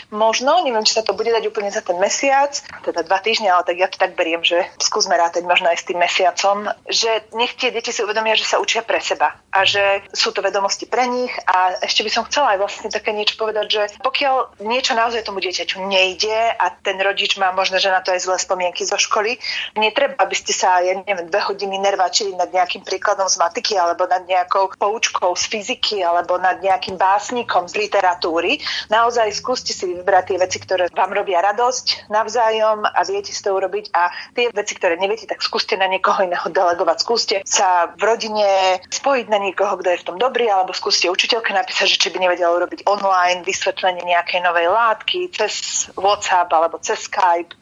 možno, 0.09 0.65
neviem, 0.65 0.83
či 0.89 0.97
sa 0.97 1.05
to 1.05 1.13
bude 1.13 1.29
dať 1.29 1.45
úplne 1.45 1.69
za 1.69 1.85
ten 1.85 2.01
mesiac, 2.01 2.57
teda 2.81 3.05
dva 3.05 3.21
týždne, 3.21 3.53
ale 3.53 3.69
tak 3.69 3.77
ja 3.77 3.89
to 3.93 4.01
tak 4.01 4.17
beriem, 4.17 4.41
že 4.41 4.65
skúsme 4.81 5.13
rátať 5.13 5.45
možno 5.45 5.69
aj 5.69 5.85
s 5.85 5.87
tým 5.87 6.01
mesiacom, 6.01 6.73
že 6.89 7.29
nech 7.37 7.53
tie 7.61 7.69
deti 7.69 7.93
si 7.93 8.01
uvedomia, 8.01 8.39
že 8.39 8.49
sa 8.49 8.57
učia 8.57 8.81
pre 8.81 9.03
seba 9.05 9.37
a 9.53 9.69
že 9.69 10.05
sú 10.17 10.33
to 10.33 10.41
vedomosti 10.41 10.89
pre 10.89 11.05
nich. 11.05 11.33
A 11.45 11.77
ešte 11.85 12.01
by 12.01 12.11
som 12.11 12.25
chcela 12.29 12.57
aj 12.57 12.59
vlastne 12.65 12.89
také 12.89 13.13
niečo 13.13 13.37
povedať, 13.37 13.67
že 13.69 13.83
pokiaľ 14.01 14.65
niečo 14.65 14.97
naozaj 14.97 15.29
tomu 15.29 15.45
dieťaťu 15.45 15.85
nejde 15.85 16.57
a 16.57 16.67
ten 16.81 16.97
rodič 17.03 17.37
má 17.37 17.53
možno, 17.53 17.77
že 17.77 17.93
na 17.93 18.01
to 18.01 18.15
aj 18.15 18.25
zlé 18.25 18.37
spomienky 18.41 18.87
zo 18.87 18.97
školy, 18.97 19.37
netreba, 19.75 20.17
aby 20.23 20.35
ste 20.37 20.55
sa, 20.55 20.81
ja 20.81 20.97
neviem, 20.97 21.27
dve 21.27 21.43
hodiny 21.43 21.66
nervačili 21.75 22.39
nad 22.39 22.55
nejakým 22.55 22.87
príkladom 22.87 23.27
z 23.27 23.43
matiky 23.43 23.75
alebo 23.75 24.07
nad 24.07 24.23
nejakou 24.23 24.71
poučkou 24.79 25.35
z 25.35 25.45
fyziky 25.51 26.07
alebo 26.07 26.39
nad 26.39 26.63
nejakým 26.63 26.95
básnikom 26.95 27.67
z 27.67 27.75
literatúry. 27.83 28.63
Naozaj 28.87 29.35
skúste 29.35 29.75
si 29.75 29.91
vybrať 29.91 30.31
tie 30.31 30.39
veci, 30.39 30.59
ktoré 30.63 30.87
vám 30.95 31.11
robia 31.11 31.43
radosť 31.43 32.07
navzájom 32.07 32.87
a 32.87 33.01
viete 33.03 33.35
si 33.35 33.43
to 33.43 33.51
urobiť 33.59 33.91
a 33.91 34.15
tie 34.39 34.55
veci, 34.55 34.79
ktoré 34.79 34.95
neviete, 34.95 35.27
tak 35.27 35.43
skúste 35.43 35.75
na 35.75 35.91
niekoho 35.91 36.23
iného 36.23 36.47
delegovať. 36.47 36.97
Skúste 37.03 37.37
sa 37.43 37.91
v 37.91 38.03
rodine 38.07 38.79
spojiť 38.87 39.27
na 39.27 39.43
niekoho, 39.43 39.79
kto 39.83 39.89
je 39.91 40.01
v 40.03 40.07
tom 40.07 40.17
dobrý, 40.17 40.47
alebo 40.47 40.71
skúste 40.71 41.11
učiteľke 41.11 41.51
napísať, 41.51 41.97
že 41.97 42.01
či 42.01 42.09
by 42.15 42.19
nevedela 42.23 42.55
urobiť 42.55 42.87
online 42.87 43.43
vysvetlenie 43.43 44.07
nejakej 44.07 44.45
novej 44.45 44.71
látky 44.71 45.31
cez 45.35 45.87
WhatsApp 45.95 46.51
alebo 46.53 46.79
cez 46.83 47.07
Skype. 47.07 47.55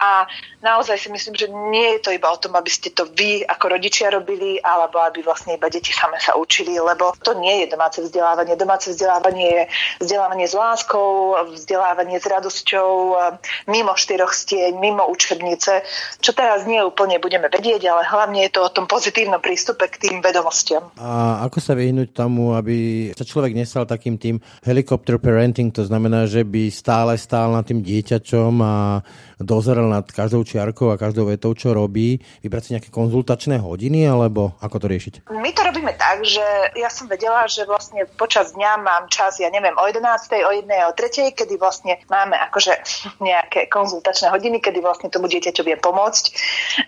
A 0.00 0.28
naozaj 0.60 1.00
si 1.00 1.08
myslím, 1.08 1.34
že 1.36 1.48
nie 1.48 1.96
je 1.96 2.00
to 2.04 2.10
iba 2.12 2.28
o 2.28 2.40
tom, 2.40 2.52
aby 2.56 2.68
ste 2.68 2.92
to 2.92 3.08
vy 3.08 3.31
ako 3.40 3.76
rodičia 3.76 4.12
robili, 4.12 4.60
alebo 4.62 5.02
aby 5.02 5.20
vlastne 5.26 5.58
iba 5.58 5.66
deti 5.66 5.90
same 5.90 6.20
sa 6.22 6.38
učili, 6.38 6.78
lebo 6.78 7.12
to 7.18 7.34
nie 7.40 7.66
je 7.66 7.66
domáce 7.74 7.98
vzdelávanie. 7.98 8.54
Domáce 8.54 8.94
vzdelávanie 8.94 9.46
je 9.50 9.62
vzdelávanie 10.06 10.46
s 10.46 10.54
láskou, 10.54 11.34
vzdelávanie 11.50 12.22
s 12.22 12.26
radosťou, 12.30 13.18
mimo 13.66 13.92
štyroch 13.98 14.30
stieň, 14.30 14.78
mimo 14.78 15.10
učebnice, 15.10 15.82
čo 16.22 16.30
teraz 16.30 16.62
nie 16.64 16.78
úplne 16.78 17.18
budeme 17.18 17.50
vedieť, 17.50 17.82
ale 17.90 18.06
hlavne 18.06 18.46
je 18.46 18.52
to 18.54 18.60
o 18.62 18.70
tom 18.70 18.86
pozitívnom 18.86 19.42
prístupe 19.42 19.90
k 19.90 20.08
tým 20.08 20.16
vedomostiam. 20.22 20.94
A 21.02 21.42
ako 21.44 21.58
sa 21.58 21.74
vyhnúť 21.74 22.14
tomu, 22.14 22.54
aby 22.54 23.10
sa 23.18 23.26
človek 23.26 23.52
nestal 23.58 23.84
takým 23.84 24.14
tým 24.16 24.38
helicopter 24.62 25.18
parenting, 25.18 25.74
to 25.74 25.82
znamená, 25.82 26.30
že 26.30 26.46
by 26.46 26.70
stále 26.70 27.18
stál 27.18 27.50
nad 27.50 27.66
tým 27.66 27.82
dieťačom 27.82 28.52
a 28.62 29.02
dozeral 29.42 29.90
nad 29.90 30.06
každou 30.06 30.46
čiarkou 30.46 30.94
a 30.94 31.00
každou 31.00 31.26
vetou, 31.26 31.50
čo 31.58 31.74
robí. 31.74 32.22
Vy 32.42 32.52
vybrať 32.52 32.68
si 32.68 32.72
nejaké 32.76 32.90
konzultačné 33.22 33.62
hodiny, 33.62 34.02
alebo 34.10 34.58
ako 34.58 34.82
to 34.82 34.86
riešiť? 34.90 35.14
My 35.30 35.54
to 35.54 35.62
robíme 35.62 35.94
tak, 35.94 36.26
že 36.26 36.42
ja 36.74 36.90
som 36.90 37.06
vedela, 37.06 37.46
že 37.46 37.62
vlastne 37.62 38.02
počas 38.18 38.50
dňa 38.50 38.82
mám 38.82 39.06
čas, 39.06 39.38
ja 39.38 39.46
neviem, 39.46 39.78
o 39.78 39.84
11., 39.86 40.02
o 40.42 40.50
1., 40.50 40.66
o 40.90 40.92
3., 40.92 41.30
kedy 41.30 41.54
vlastne 41.54 42.02
máme 42.10 42.34
akože 42.50 42.74
nejaké 43.30 43.70
konzultačné 43.70 44.34
hodiny, 44.34 44.58
kedy 44.58 44.82
vlastne 44.82 45.06
tomu 45.06 45.30
dieťaťu 45.30 45.62
vie 45.62 45.78
pomôcť. 45.78 46.24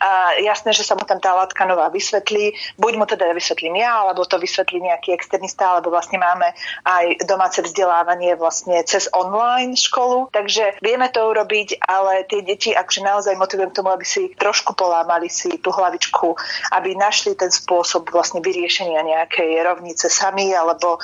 A 0.03 0.43
jasné, 0.43 0.75
že 0.75 0.83
sa 0.83 0.99
mu 0.99 1.07
tam 1.07 1.23
tá 1.23 1.39
látka 1.39 1.63
nová 1.71 1.87
vysvetlí, 1.95 2.59
buď 2.83 2.93
mu 2.99 3.07
teda 3.07 3.31
vysvetlím 3.31 3.79
ja, 3.79 4.03
alebo 4.03 4.27
to 4.27 4.35
vysvetlí 4.43 4.83
nejaký 4.83 5.15
externista, 5.15 5.71
alebo 5.71 5.95
vlastne 5.95 6.19
máme 6.19 6.51
aj 6.83 7.23
domáce 7.31 7.63
vzdelávanie 7.63 8.35
vlastne 8.35 8.83
cez 8.83 9.07
online 9.15 9.79
školu, 9.79 10.35
takže 10.35 10.83
vieme 10.83 11.07
to 11.15 11.23
urobiť, 11.31 11.79
ale 11.87 12.27
tie 12.27 12.43
deti 12.43 12.75
akože 12.75 13.07
naozaj 13.07 13.39
motivujem 13.39 13.71
k 13.71 13.79
tomu, 13.79 13.95
aby 13.95 14.03
si 14.03 14.35
trošku 14.35 14.75
polámali 14.75 15.31
si 15.31 15.63
tú 15.63 15.71
hlavičku, 15.71 16.24
aby 16.73 16.97
našli 16.97 17.37
ten 17.37 17.53
spôsob 17.53 18.09
vlastne 18.09 18.41
vyriešenia 18.41 19.05
nejakej 19.05 19.61
rovnice 19.61 20.09
sami 20.09 20.57
alebo 20.57 20.97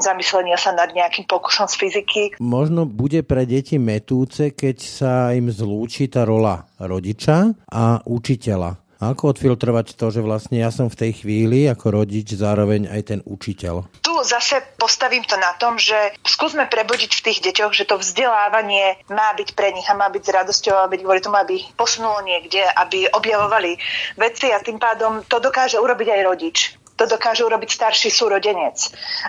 zamyslenia 0.00 0.56
sa 0.56 0.72
nad 0.72 0.96
nejakým 0.96 1.28
pokusom 1.28 1.68
z 1.68 1.74
fyziky. 1.76 2.22
Možno 2.40 2.88
bude 2.88 3.20
pre 3.20 3.44
deti 3.44 3.76
metúce, 3.76 4.56
keď 4.56 4.76
sa 4.80 5.12
im 5.36 5.52
zlúči 5.52 6.08
tá 6.08 6.24
rola 6.24 6.64
rodiča 6.80 7.52
a 7.68 8.00
učiteľa. 8.08 8.80
Ako 9.02 9.34
odfiltrovať 9.34 9.98
to, 9.98 10.14
že 10.14 10.22
vlastne 10.22 10.62
ja 10.62 10.70
som 10.70 10.86
v 10.86 10.94
tej 10.94 11.26
chvíli 11.26 11.66
ako 11.66 11.90
rodič 11.90 12.38
zároveň 12.38 12.86
aj 12.86 13.00
ten 13.02 13.20
učiteľ? 13.26 13.82
Tu 13.98 14.11
zase 14.24 14.62
postavím 14.78 15.22
to 15.24 15.36
na 15.36 15.52
tom, 15.58 15.78
že 15.78 15.94
skúsme 16.26 16.66
prebudiť 16.66 17.10
v 17.12 17.24
tých 17.30 17.38
deťoch, 17.44 17.72
že 17.74 17.84
to 17.84 17.98
vzdelávanie 18.00 18.98
má 19.10 19.34
byť 19.36 19.54
pre 19.54 19.70
nich 19.70 19.86
a 19.90 19.98
má 19.98 20.08
byť 20.08 20.22
s 20.22 20.34
radosťou, 20.34 20.74
a 20.78 20.90
byť 20.90 21.00
kvôli 21.02 21.20
tomu, 21.20 21.36
aby 21.38 21.56
posunulo 21.76 22.22
niekde, 22.24 22.62
aby 22.62 23.10
objavovali 23.10 23.76
veci 24.16 24.50
a 24.50 24.62
tým 24.62 24.78
pádom 24.80 25.22
to 25.26 25.42
dokáže 25.42 25.78
urobiť 25.78 26.08
aj 26.08 26.22
rodič 26.24 26.58
to 27.02 27.18
dokáže 27.18 27.42
urobiť 27.42 27.66
starší 27.66 28.14
súrodenec. 28.14 28.78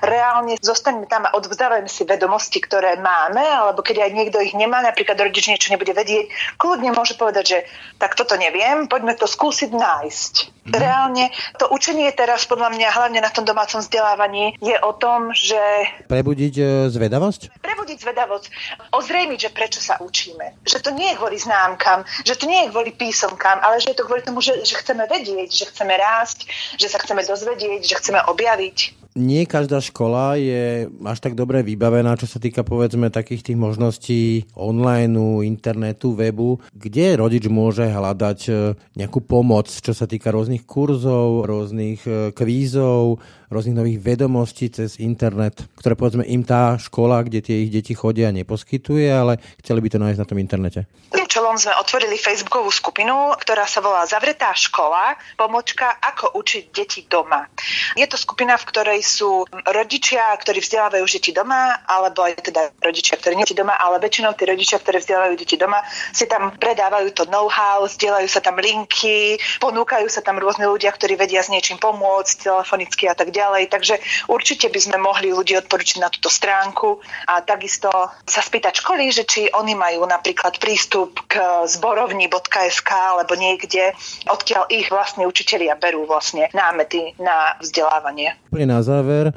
Reálne 0.05 0.61
zostaneme 0.61 1.09
tam 1.09 1.25
a 1.25 1.33
odvzdávame 1.33 1.89
si 1.89 2.05
vedomosti, 2.05 2.61
ktoré 2.61 3.01
máme, 3.01 3.41
alebo 3.41 3.81
keď 3.81 4.05
aj 4.05 4.11
niekto 4.13 4.37
ich 4.45 4.53
nemá, 4.53 4.85
napríklad 4.85 5.17
rodič 5.17 5.49
niečo 5.49 5.73
nebude 5.73 5.89
vedieť, 5.89 6.29
kľudne 6.61 6.93
môže 6.93 7.17
povedať, 7.17 7.45
že 7.49 7.59
tak 7.97 8.13
toto 8.13 8.37
neviem, 8.37 8.85
poďme 8.85 9.17
to 9.17 9.25
skúsiť 9.25 9.73
nájsť. 9.73 10.52
Mm. 10.63 10.79
Reálne 10.79 11.25
to 11.59 11.67
učenie 11.75 12.07
teraz 12.15 12.47
podľa 12.47 12.71
mňa 12.71 12.87
hlavne 12.95 13.19
na 13.19 13.27
tom 13.27 13.43
domácom 13.43 13.83
vzdelávaní 13.83 14.55
je 14.63 14.75
o 14.79 14.95
tom, 14.95 15.35
že... 15.35 15.59
Prebudiť 16.07 16.53
e, 16.55 16.63
zvedavosť? 16.87 17.59
Prebudiť 17.59 17.97
zvedavosť. 17.99 18.45
Ozrejmiť, 18.95 19.39
že 19.43 19.49
prečo 19.51 19.83
sa 19.83 19.99
učíme. 19.99 20.63
Že 20.63 20.77
to 20.79 20.89
nie 20.95 21.11
je 21.11 21.19
kvôli 21.19 21.35
známkam, 21.35 22.07
že 22.23 22.39
to 22.39 22.47
nie 22.47 22.63
je 22.63 22.71
kvôli 22.71 22.95
písomkám, 22.95 23.59
ale 23.59 23.83
že 23.83 23.91
je 23.91 23.97
to 23.99 24.07
kvôli 24.07 24.23
tomu, 24.23 24.39
že, 24.39 24.63
že 24.63 24.79
chceme 24.79 25.03
vedieť, 25.03 25.51
že 25.51 25.65
chceme 25.67 25.99
rásť, 25.99 26.47
že 26.79 26.87
sa 26.87 26.95
chceme 26.95 27.27
dozvedieť, 27.27 27.83
že 27.83 27.99
chceme 27.99 28.23
objaviť 28.23 29.02
nie 29.13 29.45
každá 29.45 29.81
škola 29.81 30.35
je 30.37 30.89
až 31.05 31.19
tak 31.21 31.37
dobre 31.37 31.61
vybavená, 31.61 32.17
čo 32.17 32.25
sa 32.25 32.41
týka 32.41 32.65
povedzme 32.65 33.13
takých 33.13 33.53
tých 33.53 33.57
možností 33.57 34.21
online, 34.57 35.45
internetu, 35.45 36.17
webu, 36.17 36.57
kde 36.73 37.17
rodič 37.17 37.45
môže 37.49 37.85
hľadať 37.85 38.39
e, 38.49 38.51
nejakú 38.97 39.21
pomoc, 39.21 39.69
čo 39.69 39.93
sa 39.93 40.09
týka 40.09 40.33
rôznych 40.33 40.65
kurzov, 40.65 41.45
rôznych 41.45 42.01
e, 42.05 42.33
kvízov, 42.33 43.21
rôznych 43.53 43.77
nových 43.77 44.01
vedomostí 44.01 44.73
cez 44.73 44.97
internet, 44.97 45.61
ktoré 45.77 45.93
povedzme 45.93 46.25
im 46.25 46.41
tá 46.41 46.81
škola, 46.81 47.21
kde 47.21 47.45
tie 47.45 47.69
ich 47.69 47.71
deti 47.73 47.93
chodia, 47.93 48.33
neposkytuje, 48.33 49.07
ale 49.13 49.37
chceli 49.61 49.79
by 49.85 49.89
to 49.93 50.01
nájsť 50.01 50.19
na 50.19 50.27
tom 50.27 50.41
internete. 50.41 50.89
Tým 51.33 51.41
čelom 51.41 51.57
sme 51.57 51.73
otvorili 51.81 52.13
facebookovú 52.13 52.69
skupinu, 52.69 53.33
ktorá 53.41 53.65
sa 53.65 53.81
volá 53.81 54.05
Zavretá 54.05 54.53
škola, 54.53 55.17
pomočka 55.33 55.89
ako 55.97 56.37
učiť 56.37 56.69
deti 56.69 57.09
doma. 57.09 57.49
Je 57.97 58.05
to 58.05 58.21
skupina, 58.21 58.53
v 58.53 58.69
ktorej 58.69 59.01
sú 59.01 59.41
rodičia, 59.65 60.29
ktorí 60.37 60.61
vzdelávajú 60.61 61.01
deti 61.09 61.33
doma, 61.33 61.89
alebo 61.89 62.29
aj 62.29 62.37
teda 62.37 62.77
rodičia, 62.77 63.17
ktorí 63.17 63.33
nie 63.41 63.49
doma, 63.49 63.73
ale 63.73 63.97
väčšinou 63.97 64.37
tí 64.37 64.45
rodičia, 64.45 64.77
ktorí 64.77 65.01
vzdelávajú 65.01 65.33
deti 65.33 65.57
doma, 65.57 65.81
si 66.13 66.29
tam 66.29 66.53
predávajú 66.53 67.09
to 67.17 67.25
know-how, 67.25 67.81
zdieľajú 67.81 68.29
sa 68.29 68.37
tam 68.37 68.61
linky, 68.61 69.41
ponúkajú 69.57 70.05
sa 70.13 70.21
tam 70.21 70.37
rôzne 70.37 70.69
ľudia, 70.69 70.93
ktorí 70.93 71.17
vedia 71.17 71.41
s 71.41 71.49
niečím 71.49 71.81
pomôcť, 71.81 72.45
telefonicky 72.45 73.09
a 73.09 73.17
tak 73.17 73.33
ďalej. 73.33 73.73
Takže 73.73 73.97
určite 74.29 74.69
by 74.69 74.77
sme 74.77 74.97
mohli 75.01 75.33
ľudí 75.33 75.57
odporučiť 75.57 75.97
na 75.97 76.13
túto 76.13 76.29
stránku 76.29 77.01
a 77.25 77.41
takisto 77.41 77.89
sa 78.21 78.41
spýtať 78.45 78.85
školy, 78.85 79.09
že 79.09 79.25
či 79.25 79.49
oni 79.49 79.73
majú 79.73 80.05
napríklad 80.05 80.61
prístup 80.61 81.22
zborovni.sk 81.67 82.89
alebo 82.89 83.33
niekde, 83.35 83.93
odkiaľ 84.29 84.69
ich 84.69 84.87
vlastne 84.89 85.27
učitelia 85.27 85.75
berú 85.77 86.05
vlastne 86.07 86.47
námety 86.53 87.13
na 87.19 87.57
vzdelávanie. 87.59 88.37
Pre 88.49 88.65
na 88.65 88.79
záver, 88.85 89.33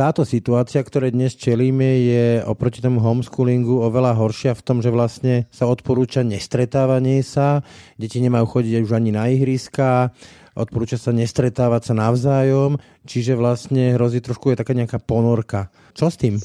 táto 0.00 0.24
situácia, 0.24 0.80
ktoré 0.80 1.12
dnes 1.12 1.36
čelíme, 1.36 1.84
je 2.06 2.24
oproti 2.46 2.80
tomu 2.80 3.04
homeschoolingu 3.04 3.84
oveľa 3.84 4.16
horšia 4.16 4.52
v 4.56 4.64
tom, 4.64 4.78
že 4.80 4.88
vlastne 4.88 5.44
sa 5.52 5.68
odporúča 5.68 6.24
nestretávanie 6.24 7.20
sa, 7.20 7.66
deti 8.00 8.22
nemajú 8.22 8.46
chodiť 8.48 8.80
už 8.86 8.96
ani 8.96 9.10
na 9.12 9.28
ihriska, 9.28 10.14
odporúča 10.54 10.96
sa 10.96 11.10
nestretávať 11.12 11.90
sa 11.90 11.94
navzájom, 11.98 12.78
čiže 13.04 13.36
vlastne 13.36 13.98
hrozí 13.98 14.22
trošku 14.22 14.54
je 14.54 14.60
taká 14.62 14.72
nejaká 14.72 15.02
ponorka. 15.02 15.68
Čo 15.92 16.08
s 16.08 16.16
tým? 16.16 16.38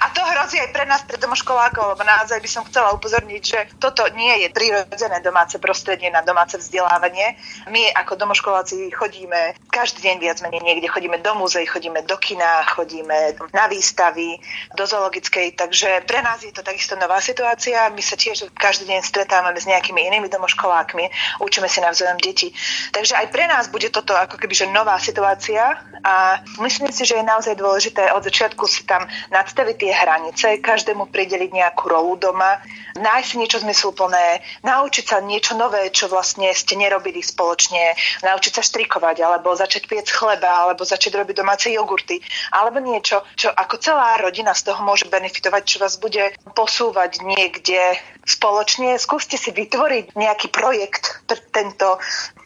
A 0.00 0.07
hrozí 0.48 0.64
aj 0.64 0.72
pre 0.72 0.88
nás, 0.88 1.04
pre 1.04 1.20
domoškolákov, 1.20 1.92
lebo 1.92 2.08
naozaj 2.08 2.40
by 2.40 2.48
som 2.48 2.64
chcela 2.64 2.96
upozorniť, 2.96 3.42
že 3.44 3.58
toto 3.76 4.00
nie 4.16 4.32
je 4.40 4.48
prirodzené 4.48 5.20
domáce 5.20 5.60
prostredie 5.60 6.08
na 6.08 6.24
domáce 6.24 6.56
vzdelávanie. 6.56 7.36
My 7.68 7.92
ako 7.92 8.16
domoškoláci 8.16 8.88
chodíme 8.96 9.52
každý 9.68 10.08
deň 10.08 10.16
viac 10.16 10.40
menej 10.40 10.64
niekde, 10.64 10.88
chodíme 10.88 11.20
do 11.20 11.36
múzeí, 11.36 11.68
chodíme 11.68 12.00
do 12.00 12.16
kina, 12.16 12.64
chodíme 12.64 13.36
na 13.52 13.68
výstavy, 13.68 14.40
do 14.72 14.88
zoologickej, 14.88 15.52
takže 15.52 16.08
pre 16.08 16.24
nás 16.24 16.40
je 16.40 16.56
to 16.56 16.64
takisto 16.64 16.96
nová 16.96 17.20
situácia. 17.20 17.92
My 17.92 18.00
sa 18.00 18.16
tiež 18.16 18.48
každý 18.56 18.88
deň 18.88 19.04
stretávame 19.04 19.60
s 19.60 19.68
nejakými 19.68 20.00
inými 20.00 20.32
domoškolákmi, 20.32 21.12
učíme 21.44 21.68
si 21.68 21.84
navzájom 21.84 22.16
deti. 22.24 22.56
Takže 22.96 23.20
aj 23.20 23.26
pre 23.28 23.44
nás 23.44 23.68
bude 23.68 23.92
toto 23.92 24.16
ako 24.16 24.40
keby 24.40 24.56
že 24.56 24.72
nová 24.72 24.96
situácia 24.96 25.76
a 26.04 26.42
myslím 26.62 26.92
si, 26.92 27.04
že 27.04 27.18
je 27.18 27.24
naozaj 27.24 27.58
dôležité 27.58 28.12
od 28.14 28.22
začiatku 28.22 28.64
si 28.66 28.86
tam 28.86 29.06
nadstaviť 29.30 29.76
tie 29.78 29.92
hranice, 29.94 30.46
každému 30.62 31.10
prideliť 31.10 31.50
nejakú 31.50 31.90
rolu 31.90 32.18
doma, 32.18 32.60
nájsť 32.98 33.30
niečo 33.38 33.58
zmysluplné, 33.62 34.42
naučiť 34.66 35.04
sa 35.04 35.18
niečo 35.22 35.54
nové, 35.54 35.90
čo 35.94 36.10
vlastne 36.10 36.50
ste 36.54 36.74
nerobili 36.74 37.22
spoločne, 37.22 37.94
naučiť 38.26 38.52
sa 38.58 38.62
štrikovať, 38.62 39.22
alebo 39.22 39.54
začať 39.54 39.86
piec 39.86 40.06
chleba, 40.10 40.66
alebo 40.66 40.82
začať 40.82 41.14
robiť 41.14 41.34
domáce 41.38 41.70
jogurty, 41.70 42.20
alebo 42.50 42.82
niečo, 42.82 43.22
čo 43.38 43.50
ako 43.54 43.78
celá 43.78 44.18
rodina 44.18 44.52
z 44.54 44.70
toho 44.70 44.80
môže 44.82 45.06
benefitovať, 45.06 45.62
čo 45.64 45.76
vás 45.78 45.96
bude 45.98 46.34
posúvať 46.54 47.22
niekde 47.22 47.98
spoločne. 48.28 49.00
Skúste 49.00 49.40
si 49.40 49.50
vytvoriť 49.50 50.12
nejaký 50.12 50.52
projekt 50.52 51.24
pre 51.24 51.40
tento, 51.48 51.96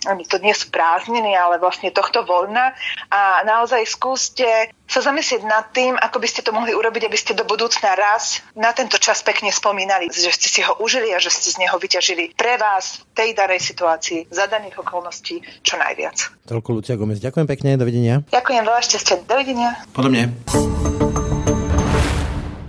to 0.03 0.37
nie 0.39 0.55
sú 0.55 0.71
prázdniny, 0.71 1.35
ale 1.35 1.59
vlastne 1.59 1.91
tohto 1.91 2.23
voľna 2.23 2.75
a 3.11 3.43
naozaj 3.43 3.83
skúste 3.91 4.47
sa 4.87 5.01
zamyslieť 5.01 5.43
nad 5.43 5.73
tým, 5.73 5.97
ako 5.97 6.21
by 6.21 6.29
ste 6.29 6.45
to 6.45 6.53
mohli 6.53 6.77
urobiť, 6.77 7.09
aby 7.09 7.19
ste 7.19 7.33
do 7.33 7.49
budúcna 7.49 7.97
raz 7.97 8.45
na 8.53 8.77
tento 8.77 9.01
čas 9.01 9.25
pekne 9.25 9.49
spomínali, 9.49 10.13
že 10.13 10.29
ste 10.31 10.49
si 10.53 10.61
ho 10.61 10.77
užili 10.79 11.11
a 11.17 11.19
že 11.19 11.33
ste 11.33 11.49
z 11.49 11.65
neho 11.65 11.75
vyťažili 11.81 12.37
pre 12.37 12.61
vás 12.61 13.01
v 13.01 13.13
tej 13.17 13.31
danej 13.33 13.65
situácii, 13.65 14.29
za 14.29 14.47
daných 14.47 14.79
okolností 14.85 15.41
čo 15.65 15.81
najviac. 15.81 16.45
Toľko 16.45 16.69
Lucia 16.77 16.95
Gomez. 17.01 17.25
Ďakujem 17.25 17.47
pekne, 17.49 17.81
dovidenia. 17.81 18.21
Ďakujem 18.29 18.63
veľa 18.69 18.81
šťastia, 18.85 19.15
dovidenia. 19.25 19.71
Podobne. 19.97 20.31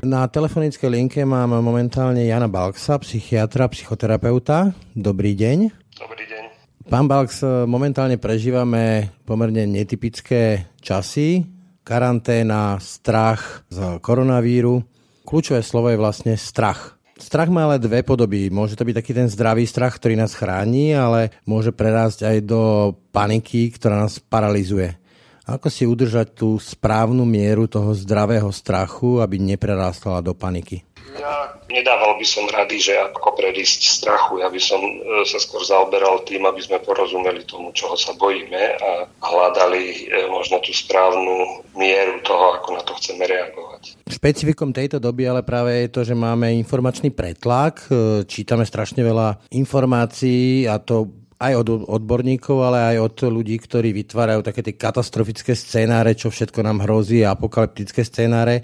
Na 0.03 0.27
telefonickej 0.27 0.89
linke 0.91 1.23
mám 1.23 1.55
momentálne 1.63 2.27
Jana 2.27 2.51
Balksa, 2.51 2.99
psychiatra, 2.99 3.71
psychoterapeuta. 3.71 4.75
Dobrý 4.91 5.31
deň. 5.31 5.71
Dobrý 5.95 6.27
deň. 6.27 6.43
Pán 6.91 7.07
Balks, 7.07 7.39
momentálne 7.63 8.19
prežívame 8.19 9.15
pomerne 9.23 9.63
netypické 9.63 10.67
časy 10.83 11.47
karanténa, 11.87 12.83
strach 12.83 13.63
z 13.71 14.03
koronavíru. 14.03 14.83
Kľúčové 15.23 15.63
slovo 15.63 15.87
je 15.87 15.95
vlastne 15.95 16.35
strach. 16.35 16.99
Strach 17.15 17.47
má 17.47 17.63
ale 17.63 17.79
dve 17.79 18.03
podoby. 18.03 18.51
Môže 18.51 18.75
to 18.75 18.83
byť 18.83 18.99
taký 18.99 19.15
ten 19.15 19.31
zdravý 19.31 19.63
strach, 19.63 19.95
ktorý 19.95 20.19
nás 20.19 20.35
chráni, 20.35 20.91
ale 20.91 21.31
môže 21.47 21.71
prerásť 21.71 22.27
aj 22.27 22.37
do 22.43 22.91
paniky, 23.15 23.71
ktorá 23.71 24.03
nás 24.03 24.19
paralizuje. 24.19 24.99
Ako 25.43 25.67
si 25.67 25.83
udržať 25.83 26.39
tú 26.39 26.55
správnu 26.55 27.27
mieru 27.27 27.67
toho 27.67 27.91
zdravého 27.91 28.47
strachu, 28.47 29.19
aby 29.19 29.35
neprerástala 29.43 30.23
do 30.23 30.31
paniky? 30.31 30.87
Ja 31.19 31.59
nedával 31.67 32.15
by 32.15 32.25
som 32.25 32.47
rady, 32.47 32.79
že 32.79 32.93
ako 32.95 33.35
predísť 33.35 33.81
strachu. 33.85 34.39
Ja 34.39 34.47
by 34.47 34.61
som 34.61 34.79
e, 34.79 35.25
sa 35.27 35.37
skôr 35.41 35.61
zaoberal 35.65 36.23
tým, 36.23 36.47
aby 36.47 36.61
sme 36.63 36.79
porozumeli 36.79 37.43
tomu, 37.43 37.75
čoho 37.75 37.97
sa 37.99 38.15
bojíme 38.15 38.79
a 38.79 38.89
hľadali 39.19 40.09
e, 40.09 40.25
možno 40.31 40.63
tú 40.63 40.71
správnu 40.71 41.65
mieru 41.75 42.23
toho, 42.23 42.61
ako 42.61 42.67
na 42.77 42.81
to 42.87 42.95
chceme 42.97 43.25
reagovať. 43.25 43.99
Špecifikom 44.09 44.71
tejto 44.71 45.01
doby 45.01 45.27
ale 45.27 45.41
práve 45.43 45.85
je 45.85 45.89
to, 45.91 46.01
že 46.07 46.15
máme 46.15 46.55
informačný 46.55 47.11
pretlak, 47.11 47.83
e, 47.91 48.23
čítame 48.29 48.63
strašne 48.63 49.03
veľa 49.03 49.43
informácií 49.51 50.69
a 50.69 50.79
to 50.79 51.22
aj 51.43 51.53
od 51.59 51.67
odborníkov, 51.91 52.57
ale 52.63 52.95
aj 52.95 52.97
od 53.03 53.15
ľudí, 53.27 53.59
ktorí 53.59 53.91
vytvárajú 53.91 54.39
také 54.47 54.63
tie 54.63 54.79
katastrofické 54.79 55.51
scénáre, 55.51 56.15
čo 56.15 56.31
všetko 56.31 56.63
nám 56.63 56.87
hrozí, 56.87 57.27
apokalyptické 57.27 58.07
scénáre. 58.07 58.63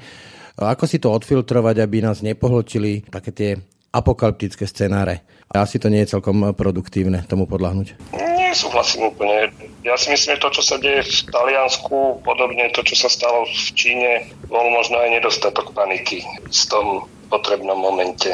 Ako 0.55 0.87
si 0.87 0.99
to 0.99 1.11
odfiltrovať, 1.11 1.83
aby 1.83 2.03
nás 2.03 2.23
nepohltili 2.23 3.03
také 3.07 3.31
tie 3.35 3.51
apokalyptické 3.91 4.63
scenáre. 4.63 5.27
Asi 5.51 5.81
to 5.81 5.89
nie 5.89 6.05
je 6.05 6.13
celkom 6.15 6.53
produktívne 6.53 7.25
tomu 7.25 7.49
podľahnuť. 7.49 8.15
Nesúhlasím 8.37 9.09
úplne. 9.11 9.49
Ja 9.81 9.95
si 9.95 10.11
myslím, 10.13 10.37
že 10.37 10.43
to, 10.43 10.49
čo 10.53 10.61
sa 10.61 10.75
deje 10.77 11.01
v 11.05 11.19
Taliansku, 11.31 12.21
podobne 12.21 12.69
to, 12.75 12.83
čo 12.85 12.95
sa 12.95 13.09
stalo 13.09 13.47
v 13.47 13.69
Číne, 13.73 14.11
bol 14.45 14.67
možno 14.69 14.99
aj 14.99 15.21
nedostatok 15.21 15.71
paniky 15.73 16.21
v 16.27 16.63
tom 16.69 17.07
potrebnom 17.31 17.77
momente. 17.77 18.29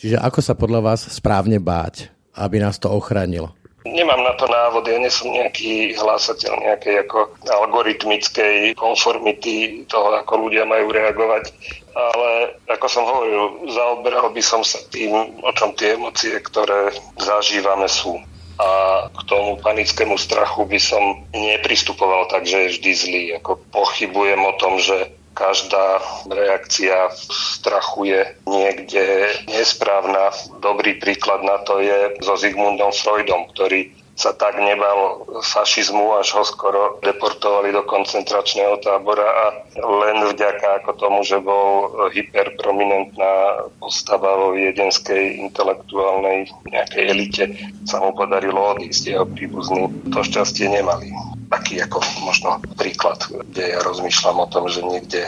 Čiže 0.00 0.16
ako 0.20 0.40
sa 0.40 0.56
podľa 0.56 0.80
vás 0.80 1.00
správne 1.06 1.60
báť, 1.60 2.08
aby 2.36 2.60
nás 2.60 2.80
to 2.80 2.88
ochránilo? 2.88 3.59
Nemám 3.80 4.20
na 4.20 4.36
to 4.36 4.44
návod, 4.44 4.84
ja 4.84 5.00
nie 5.00 5.08
som 5.08 5.32
nejaký 5.32 5.96
hlásateľ 5.96 6.52
nejakej 6.68 7.08
ako 7.08 7.32
algoritmickej 7.48 8.76
konformity 8.76 9.88
toho, 9.88 10.12
ako 10.20 10.48
ľudia 10.48 10.68
majú 10.68 10.92
reagovať, 10.92 11.48
ale 11.96 12.60
ako 12.68 12.86
som 12.92 13.08
hovoril, 13.08 13.64
zaoberal 13.72 14.28
by 14.36 14.42
som 14.44 14.60
sa 14.60 14.84
tým, 14.92 15.16
o 15.40 15.50
čom 15.56 15.72
tie 15.72 15.96
emócie, 15.96 16.36
ktoré 16.44 16.92
zažívame 17.16 17.88
sú. 17.88 18.20
A 18.60 18.68
k 19.08 19.20
tomu 19.24 19.56
panickému 19.56 20.20
strachu 20.20 20.68
by 20.68 20.76
som 20.76 21.24
nepristupoval 21.32 22.28
tak, 22.28 22.44
že 22.44 22.68
je 22.68 22.72
vždy 22.76 22.92
zlý. 22.92 23.24
Ako 23.40 23.64
pochybujem 23.72 24.44
o 24.44 24.52
tom, 24.60 24.76
že 24.76 25.08
každá 25.34 26.02
reakcia 26.28 27.10
strachu 27.14 28.04
je 28.04 28.20
niekde 28.46 29.04
nesprávna. 29.48 30.34
Dobrý 30.60 30.98
príklad 30.98 31.42
na 31.46 31.62
to 31.64 31.80
je 31.80 32.18
so 32.20 32.34
Zigmundom 32.36 32.92
Freudom, 32.92 33.48
ktorý 33.54 33.94
sa 34.20 34.36
tak 34.36 34.60
nebal 34.60 35.24
fašizmu, 35.40 36.20
až 36.20 36.36
ho 36.36 36.44
skoro 36.44 37.00
deportovali 37.00 37.72
do 37.72 37.80
koncentračného 37.88 38.76
tábora 38.84 39.24
a 39.24 39.44
len 39.80 40.28
vďaka 40.28 40.84
ako 40.84 40.90
tomu, 41.00 41.24
že 41.24 41.40
bol 41.40 41.88
hyperprominentná 42.12 43.64
postava 43.80 44.36
vo 44.36 44.52
viedenskej 44.52 45.40
intelektuálnej 45.40 46.52
nejakej 46.68 47.04
elite, 47.08 47.44
sa 47.88 48.04
mu 48.04 48.12
podarilo 48.12 48.76
odísť. 48.76 49.16
Jeho 49.16 49.24
príbuzní 49.24 49.88
to 50.12 50.20
šťastie 50.20 50.68
nemali 50.68 51.08
taký 51.50 51.82
ako 51.82 51.98
možno 52.22 52.62
príklad, 52.78 53.18
kde 53.26 53.74
ja 53.74 53.80
rozmýšľam 53.82 54.46
o 54.46 54.50
tom, 54.50 54.70
že 54.70 54.86
niekde 54.86 55.22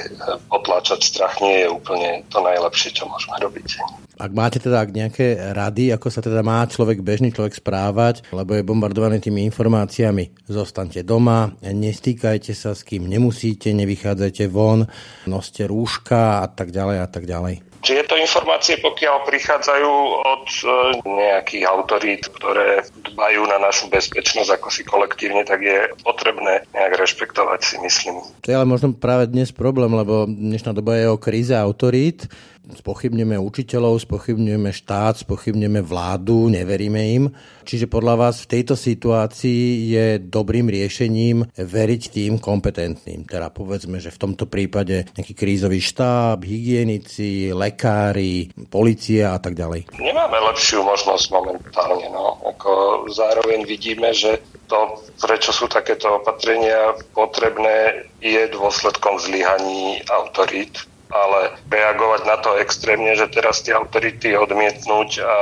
potláčať 0.46 1.02
strach 1.02 1.42
nie 1.42 1.66
je 1.66 1.68
úplne 1.68 2.22
to 2.30 2.38
najlepšie, 2.38 2.94
čo 2.94 3.10
môžeme 3.10 3.34
robiť. 3.42 3.82
Ak 4.22 4.30
máte 4.30 4.62
teda 4.62 4.86
nejaké 4.86 5.50
rady, 5.50 5.90
ako 5.90 6.06
sa 6.06 6.22
teda 6.22 6.46
má 6.46 6.62
človek, 6.70 7.02
bežný 7.02 7.34
človek 7.34 7.58
správať, 7.58 8.22
lebo 8.30 8.54
je 8.54 8.62
bombardovaný 8.62 9.18
tými 9.18 9.42
informáciami, 9.50 10.46
zostaňte 10.46 11.02
doma, 11.02 11.50
nestýkajte 11.58 12.54
sa 12.54 12.78
s 12.78 12.86
kým 12.86 13.10
nemusíte, 13.10 13.74
nevychádzajte 13.74 14.46
von, 14.46 14.86
noste 15.26 15.66
rúška 15.66 16.44
a 16.44 16.46
tak 16.46 16.70
ďalej 16.70 16.96
a 17.02 17.08
tak 17.10 17.26
ďalej. 17.26 17.66
Tieto 17.82 18.14
informácie, 18.14 18.78
pokiaľ 18.78 19.26
prichádzajú 19.26 19.92
od 20.22 20.46
e, 20.46 20.66
nejakých 21.02 21.64
autorít, 21.66 22.30
ktoré 22.30 22.86
dbajú 23.12 23.44
na 23.46 23.60
našu 23.60 23.92
bezpečnosť 23.92 24.50
ako 24.58 24.68
si 24.72 24.82
kolektívne, 24.82 25.44
tak 25.44 25.60
je 25.62 25.92
potrebné 26.00 26.64
nejak 26.72 26.92
rešpektovať 26.96 27.60
si 27.62 27.76
myslím. 27.84 28.24
To 28.42 28.48
je 28.48 28.56
ale 28.56 28.66
možno 28.66 28.96
práve 28.96 29.28
dnes 29.28 29.52
problém, 29.52 29.92
lebo 29.92 30.24
dnešná 30.26 30.72
doba 30.72 30.96
je 30.96 31.06
o 31.12 31.20
kríze 31.20 31.52
autorít 31.52 32.26
spochybňujeme 32.62 33.34
učiteľov, 33.34 34.06
spochybňujeme 34.06 34.70
štát, 34.70 35.26
spochybňujeme 35.26 35.82
vládu, 35.82 36.46
neveríme 36.46 37.02
im. 37.18 37.24
Čiže 37.66 37.90
podľa 37.90 38.14
vás 38.26 38.42
v 38.42 38.50
tejto 38.58 38.78
situácii 38.78 39.90
je 39.90 40.06
dobrým 40.22 40.70
riešením 40.70 41.50
veriť 41.58 42.02
tým 42.14 42.38
kompetentným. 42.38 43.26
Teda 43.26 43.50
povedzme, 43.50 43.98
že 43.98 44.14
v 44.14 44.20
tomto 44.28 44.46
prípade 44.46 45.10
nejaký 45.18 45.34
krízový 45.34 45.82
štáb, 45.82 46.46
hygienici, 46.46 47.50
lekári, 47.50 48.54
policia 48.70 49.34
a 49.34 49.38
tak 49.42 49.58
ďalej. 49.58 49.90
Nemáme 49.98 50.38
lepšiu 50.54 50.86
možnosť 50.86 51.26
momentálne. 51.34 52.06
No. 52.14 52.38
Ako 52.46 53.06
zároveň 53.10 53.66
vidíme, 53.66 54.14
že 54.14 54.38
to, 54.70 55.02
prečo 55.18 55.50
sú 55.50 55.66
takéto 55.66 56.22
opatrenia 56.22 56.94
potrebné, 57.12 58.06
je 58.22 58.46
dôsledkom 58.54 59.18
zlyhaní 59.18 59.98
autorít 60.06 60.91
ale 61.12 61.60
reagovať 61.68 62.22
na 62.24 62.36
to 62.40 62.56
extrémne, 62.56 63.12
že 63.12 63.28
teraz 63.28 63.60
tie 63.60 63.76
autority 63.76 64.32
odmietnúť 64.32 65.20
a 65.20 65.36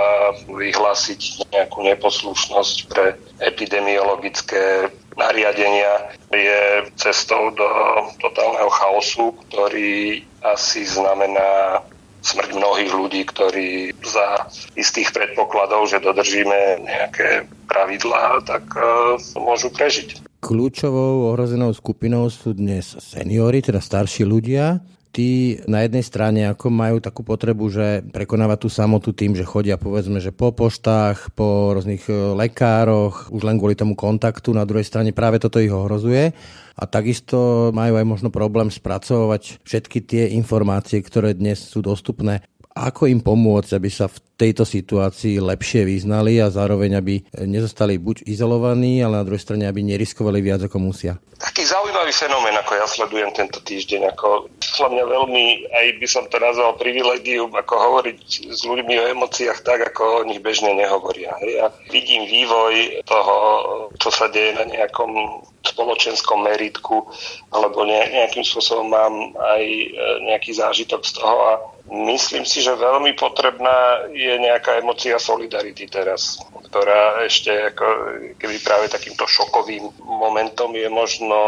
vyhlásiť 0.51 1.47
nejakú 1.55 1.87
neposlušnosť 1.87 2.77
pre 2.91 3.15
epidemiologické 3.39 4.91
nariadenia 5.15 6.11
je 6.35 6.91
cestou 6.99 7.55
do 7.55 7.71
totálneho 8.19 8.71
chaosu, 8.71 9.31
ktorý 9.47 10.27
asi 10.43 10.83
znamená 10.83 11.83
smrť 12.21 12.51
mnohých 12.53 12.93
ľudí, 12.93 13.23
ktorí 13.25 13.97
za 14.05 14.51
istých 14.77 15.13
predpokladov, 15.17 15.89
že 15.89 16.05
dodržíme 16.05 16.85
nejaké 16.85 17.49
pravidlá, 17.65 18.45
tak 18.45 18.65
uh, 18.77 19.17
môžu 19.41 19.73
prežiť. 19.73 20.21
Kľúčovou 20.41 21.33
ohrozenou 21.33 21.73
skupinou 21.73 22.29
sú 22.29 22.57
dnes 22.57 22.97
seniory, 23.01 23.65
teda 23.65 23.81
starší 23.81 24.25
ľudia, 24.25 24.81
tí 25.11 25.59
na 25.67 25.83
jednej 25.83 26.07
strane 26.07 26.41
ako 26.47 26.71
majú 26.71 26.97
takú 27.03 27.27
potrebu, 27.27 27.67
že 27.71 27.87
prekonávať 28.15 28.59
tú 28.63 28.69
samotu 28.71 29.11
tým, 29.11 29.35
že 29.35 29.47
chodia 29.47 29.75
povedzme, 29.75 30.23
že 30.23 30.31
po 30.31 30.55
poštách, 30.55 31.35
po 31.35 31.75
rôznych 31.75 32.07
e, 32.07 32.35
lekároch, 32.39 33.31
už 33.35 33.43
len 33.43 33.59
kvôli 33.59 33.75
tomu 33.75 33.99
kontaktu, 33.99 34.55
na 34.55 34.63
druhej 34.63 34.87
strane 34.87 35.11
práve 35.11 35.43
toto 35.43 35.59
ich 35.59 35.75
ohrozuje 35.75 36.31
a 36.79 36.83
takisto 36.87 37.69
majú 37.75 37.99
aj 37.99 38.07
možno 38.07 38.29
problém 38.31 38.71
spracovať 38.71 39.61
všetky 39.67 39.99
tie 40.01 40.25
informácie, 40.33 41.03
ktoré 41.03 41.35
dnes 41.35 41.61
sú 41.61 41.83
dostupné. 41.83 42.47
Ako 42.71 43.11
im 43.11 43.19
pomôcť, 43.19 43.75
aby 43.75 43.91
sa 43.91 44.07
v 44.07 44.23
tejto 44.39 44.63
situácii 44.63 45.43
lepšie 45.43 45.85
vyznali 45.85 46.39
a 46.39 46.49
zároveň, 46.49 46.97
aby 46.97 47.15
nezostali 47.45 47.99
buď 47.99 48.25
izolovaní, 48.31 49.03
ale 49.03 49.21
na 49.21 49.27
druhej 49.27 49.43
strane, 49.43 49.67
aby 49.67 49.83
neriskovali 49.83 50.39
viac, 50.41 50.65
ako 50.65 50.79
musia? 50.81 51.19
Taký 51.37 51.67
zaujímavý 51.67 52.13
fenomén, 52.15 52.57
ako 52.57 52.73
ja 52.79 52.87
sledujem 52.87 53.35
tento 53.37 53.59
týždeň, 53.61 54.15
ako 54.17 54.49
podľa 54.61 54.89
mňa 54.97 55.05
veľmi, 55.13 55.45
aj 55.73 55.87
by 55.99 56.07
som 56.09 56.25
to 56.31 56.39
nazval 56.41 56.79
privilegium, 56.79 57.53
ako 57.53 57.75
hovoriť 57.75 58.21
s 58.49 58.61
ľuďmi 58.65 58.95
o 58.97 59.09
emóciách 59.19 59.61
tak, 59.61 59.81
ako 59.93 60.25
o 60.25 60.27
nich 60.31 60.41
bežne 60.41 60.73
nehovoria. 60.73 61.37
Ja 61.43 61.69
vidím 61.91 62.25
vývoj 62.25 63.05
toho, 63.05 63.37
čo 63.99 64.09
sa 64.09 64.31
deje 64.33 64.57
na 64.57 64.65
nejakom 64.65 65.43
spoločenskom 65.61 66.49
meritku, 66.49 67.05
alebo 67.53 67.85
nejakým 67.85 68.45
spôsobom 68.45 68.89
mám 68.89 69.15
aj 69.37 69.65
e, 69.65 69.87
nejaký 70.33 70.57
zážitok 70.57 71.05
z 71.05 71.13
toho 71.21 71.37
a 71.37 71.53
myslím 71.91 72.47
si, 72.47 72.63
že 72.63 72.79
veľmi 72.79 73.19
potrebná 73.19 74.07
je 74.15 74.39
nejaká 74.39 74.79
emocia 74.79 75.19
solidarity 75.19 75.91
teraz, 75.91 76.39
ktorá 76.71 77.27
ešte 77.27 77.51
ako, 77.75 77.87
keby 78.39 78.57
práve 78.63 78.87
takýmto 78.87 79.27
šokovým 79.27 79.91
momentom 79.99 80.71
je 80.79 80.87
možno 80.87 81.39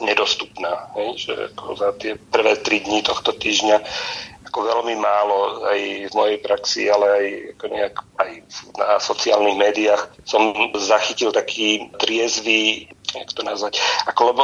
nedostupná. 0.00 0.88
Hej? 0.96 1.28
Že 1.28 1.32
ako 1.52 1.64
za 1.76 1.90
tie 2.00 2.12
prvé 2.16 2.56
tri 2.64 2.80
dní 2.80 3.04
tohto 3.04 3.36
týždňa 3.36 3.76
ako 4.50 4.66
veľmi 4.66 4.98
málo 4.98 5.62
aj 5.62 5.80
v 6.10 6.14
mojej 6.18 6.38
praxi, 6.42 6.90
ale 6.90 7.06
aj, 7.06 7.26
ako 7.54 7.64
nejak, 7.70 7.94
aj 8.18 8.30
na 8.74 8.88
sociálnych 8.98 9.56
médiách 9.56 10.02
som 10.26 10.50
zachytil 10.74 11.30
taký 11.30 11.86
triezvý 12.02 12.90
jak 13.14 13.32
to 13.34 13.42
nazvať. 13.42 13.82
Ako, 14.06 14.22
lebo 14.30 14.42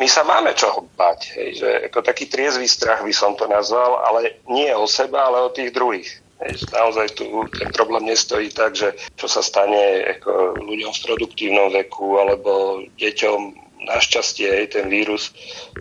my 0.00 0.08
sa 0.08 0.24
máme 0.24 0.56
čoho 0.56 0.88
bať, 0.96 1.36
hej, 1.36 1.50
že 1.60 1.68
ako 1.92 2.00
taký 2.00 2.24
triezvý 2.32 2.64
strach 2.64 3.04
by 3.04 3.12
som 3.12 3.36
to 3.36 3.44
nazval, 3.44 4.00
ale 4.08 4.40
nie 4.48 4.72
o 4.72 4.88
seba, 4.88 5.28
ale 5.28 5.44
o 5.44 5.52
tých 5.52 5.72
druhých. 5.76 6.08
Hej, 6.36 6.68
naozaj 6.68 7.16
tu 7.16 7.24
ten 7.56 7.72
problém 7.72 8.12
nestojí 8.12 8.52
tak, 8.52 8.76
že 8.76 8.92
čo 9.16 9.24
sa 9.24 9.40
stane 9.40 10.04
ako 10.16 10.60
ľuďom 10.60 10.92
v 10.92 11.02
produktívnom 11.08 11.68
veku 11.72 12.20
alebo 12.20 12.84
deťom 13.00 13.65
našťastie 13.84 14.72
ten 14.72 14.88
vírus 14.88 15.32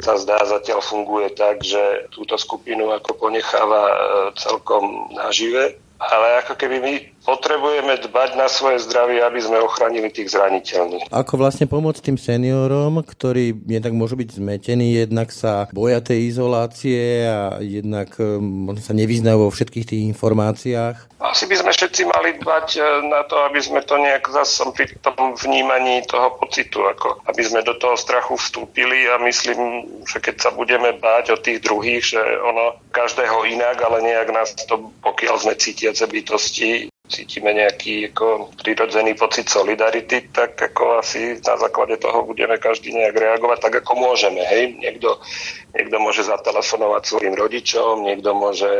sa 0.03 0.19
zdá 0.19 0.43
zatiaľ 0.43 0.83
funguje 0.83 1.31
tak, 1.33 1.63
že 1.63 2.11
túto 2.11 2.35
skupinu 2.35 2.91
ako 2.91 3.15
ponecháva 3.15 3.83
e, 3.87 3.95
celkom 4.35 5.11
nažive. 5.15 5.79
Ale 5.95 6.43
ako 6.43 6.59
keby 6.59 6.77
my 6.83 6.93
potrebujeme 7.25 7.97
dbať 8.05 8.37
na 8.37 8.45
svoje 8.45 8.85
zdravie, 8.85 9.19
aby 9.19 9.41
sme 9.41 9.57
ochránili 9.59 10.13
tých 10.13 10.31
zraniteľných. 10.31 11.09
Ako 11.09 11.41
vlastne 11.41 11.65
pomôcť 11.65 12.13
tým 12.13 12.17
seniorom, 12.21 13.01
ktorí 13.01 13.57
jednak 13.65 13.93
môžu 13.97 14.15
byť 14.21 14.37
zmetení, 14.37 14.93
jednak 14.93 15.33
sa 15.33 15.67
boja 15.73 15.99
tej 15.99 16.29
izolácie 16.29 17.25
a 17.25 17.57
jednak 17.59 18.13
e, 18.21 18.37
možno 18.39 18.81
sa 18.85 18.93
nevyznajú 18.93 19.49
vo 19.49 19.51
všetkých 19.51 19.85
tých 19.89 20.01
informáciách? 20.13 21.17
Asi 21.25 21.49
by 21.49 21.55
sme 21.57 21.71
všetci 21.73 22.01
mali 22.05 22.37
dbať 22.37 22.67
e, 22.77 22.81
na 23.09 23.25
to, 23.25 23.41
aby 23.49 23.59
sme 23.59 23.81
to 23.81 23.97
nejak 23.97 24.29
zase 24.29 24.61
pri 24.77 24.85
tom 25.01 25.33
vnímaní 25.33 26.05
toho 26.05 26.37
pocitu, 26.37 26.85
ako 26.85 27.25
aby 27.25 27.41
sme 27.41 27.65
do 27.65 27.73
toho 27.81 27.97
strachu 27.97 28.37
vstúpili 28.37 29.09
a 29.09 29.17
myslím, 29.25 29.89
že 30.05 30.21
keď 30.21 30.35
sa 30.37 30.49
budeme 30.53 30.93
báť 31.01 31.33
o 31.33 31.41
tých 31.41 31.65
druhých, 31.65 32.13
že 32.13 32.21
ono 32.45 32.77
každého 32.93 33.49
inak, 33.49 33.81
ale 33.81 34.05
nejak 34.05 34.29
nás 34.29 34.53
to, 34.69 34.93
pokiaľ 35.01 35.35
sme 35.41 35.57
cítiace 35.57 36.05
bytosti, 36.05 36.93
cítime 37.07 37.53
nejaký 37.53 38.11
ako 38.11 38.55
prirodzený 38.59 39.13
pocit 39.17 39.47
solidarity, 39.49 40.29
tak 40.33 40.57
ako 40.57 40.99
asi 41.01 41.37
na 41.41 41.55
základe 41.57 41.97
toho 42.01 42.25
budeme 42.25 42.57
každý 42.57 42.93
nejak 42.93 43.15
reagovať 43.15 43.59
tak, 43.61 43.73
ako 43.85 43.93
môžeme. 43.95 44.41
Hej? 44.41 44.77
Niekto, 44.81 45.21
niekto 45.77 45.97
môže 46.01 46.25
zatelefonovať 46.25 47.03
svojim 47.05 47.35
rodičom, 47.37 48.05
niekto 48.05 48.33
môže, 48.33 48.71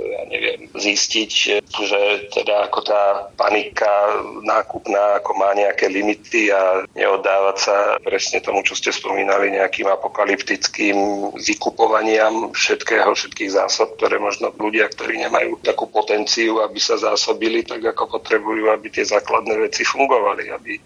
ja 0.00 0.22
neviem, 0.28 0.68
zistiť, 0.72 1.30
že 1.64 2.00
teda 2.32 2.70
ako 2.70 2.80
tá 2.84 3.02
panika 3.36 4.22
nákupná 4.42 5.20
ako 5.20 5.30
má 5.36 5.52
nejaké 5.54 5.90
limity 5.90 6.50
a 6.50 6.84
neoddávať 6.96 7.56
sa 7.58 7.76
presne 8.00 8.40
tomu, 8.40 8.64
čo 8.66 8.74
ste 8.74 8.90
spomínali, 8.90 9.52
nejakým 9.52 9.86
apokalyptickým 9.90 11.30
vykupovaniam 11.38 12.50
všetkého, 12.54 13.12
všetkých 13.12 13.50
zásob, 13.54 13.96
ktoré 14.00 14.18
možno 14.18 14.50
ľudia, 14.56 14.88
ktorí 14.90 15.20
nemajú 15.28 15.60
takú 15.62 15.90
potenciu, 15.90 16.64
aby 16.64 16.78
sa 16.80 16.96
zásobili, 16.96 17.66
tak 17.74 17.98
ako 17.98 18.18
potrebujú, 18.20 18.70
aby 18.70 18.86
tie 18.90 19.02
základné 19.02 19.58
veci 19.58 19.82
fungovali, 19.82 20.54
aby 20.54 20.78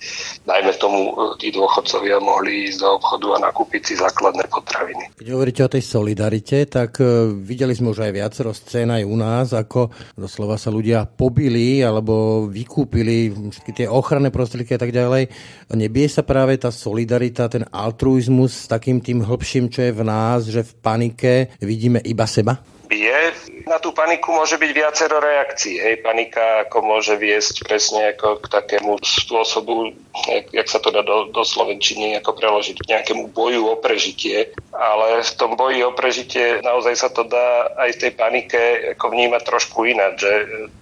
najmä 0.48 0.72
tomu 0.81 1.12
e, 1.12 1.37
tí 1.37 1.53
dôchodcovia 1.53 2.16
mohli 2.24 2.72
ísť 2.72 2.79
do 2.81 2.88
obchodu 2.96 3.27
a 3.37 3.38
nakúpiť 3.53 3.83
si 3.85 3.94
základné 4.01 4.48
potraviny. 4.48 5.12
Keď 5.20 5.29
hovoríte 5.29 5.62
o 5.68 5.72
tej 5.72 5.85
solidarite, 5.85 6.64
tak 6.64 6.96
e, 7.05 7.29
videli 7.37 7.77
sme 7.77 7.92
už 7.92 8.09
aj 8.09 8.12
viacero 8.16 8.51
scén 8.57 8.88
aj 8.88 9.05
u 9.05 9.16
nás, 9.20 9.53
ako 9.53 9.92
doslova 10.16 10.57
sa 10.57 10.72
ľudia 10.72 11.05
pobili 11.05 11.85
alebo 11.85 12.46
vykúpili 12.48 13.33
tie 13.77 13.87
ochranné 13.87 14.33
prostriedky 14.33 14.74
a 14.74 14.81
tak 14.81 14.94
ďalej. 14.94 15.29
Nebie 15.77 16.07
sa 16.09 16.24
práve 16.24 16.57
tá 16.57 16.72
solidarita, 16.72 17.53
ten 17.53 17.68
altruizmus 17.68 18.64
s 18.64 18.70
takým 18.70 19.05
tým 19.05 19.20
hĺbším, 19.20 19.68
čo 19.68 19.85
je 19.85 19.92
v 19.92 20.03
nás, 20.07 20.48
že 20.48 20.64
v 20.64 20.72
panike 20.81 21.33
vidíme 21.61 22.01
iba 22.01 22.24
seba? 22.24 22.78
Bije. 22.88 23.37
Na 23.68 23.77
tú 23.77 23.92
paniku 23.92 24.33
môže 24.33 24.57
byť 24.57 24.70
viacero 24.72 25.20
reakcií. 25.20 25.77
Hej, 25.77 26.01
panika 26.01 26.64
ako 26.64 26.81
môže 26.81 27.14
viesť 27.20 27.68
presne 27.68 28.16
ako 28.16 28.40
k 28.40 28.46
takému 28.48 28.96
spôsobu, 29.05 29.92
jak, 30.24 30.48
jak 30.51 30.68
sa 30.72 30.81
to 30.81 30.88
dá 30.88 31.05
do, 31.05 31.29
do 31.29 31.44
Slovenčiny 31.44 32.16
ako 32.16 32.33
preložiť, 32.33 32.81
k 32.81 32.90
nejakému 32.96 33.31
boju 33.37 33.68
o 33.68 33.77
prežitie. 33.77 34.57
Ale 34.72 35.20
v 35.20 35.33
tom 35.37 35.55
boji 35.55 35.85
o 35.85 35.92
prežitie 35.92 36.64
naozaj 36.64 36.94
sa 36.96 37.12
to 37.12 37.29
dá 37.29 37.68
aj 37.77 37.92
v 37.94 38.01
tej 38.09 38.12
panike 38.16 38.61
ako 38.96 39.05
vnímať 39.12 39.42
trošku 39.44 39.85
ináč, 39.85 40.24
že 40.24 40.33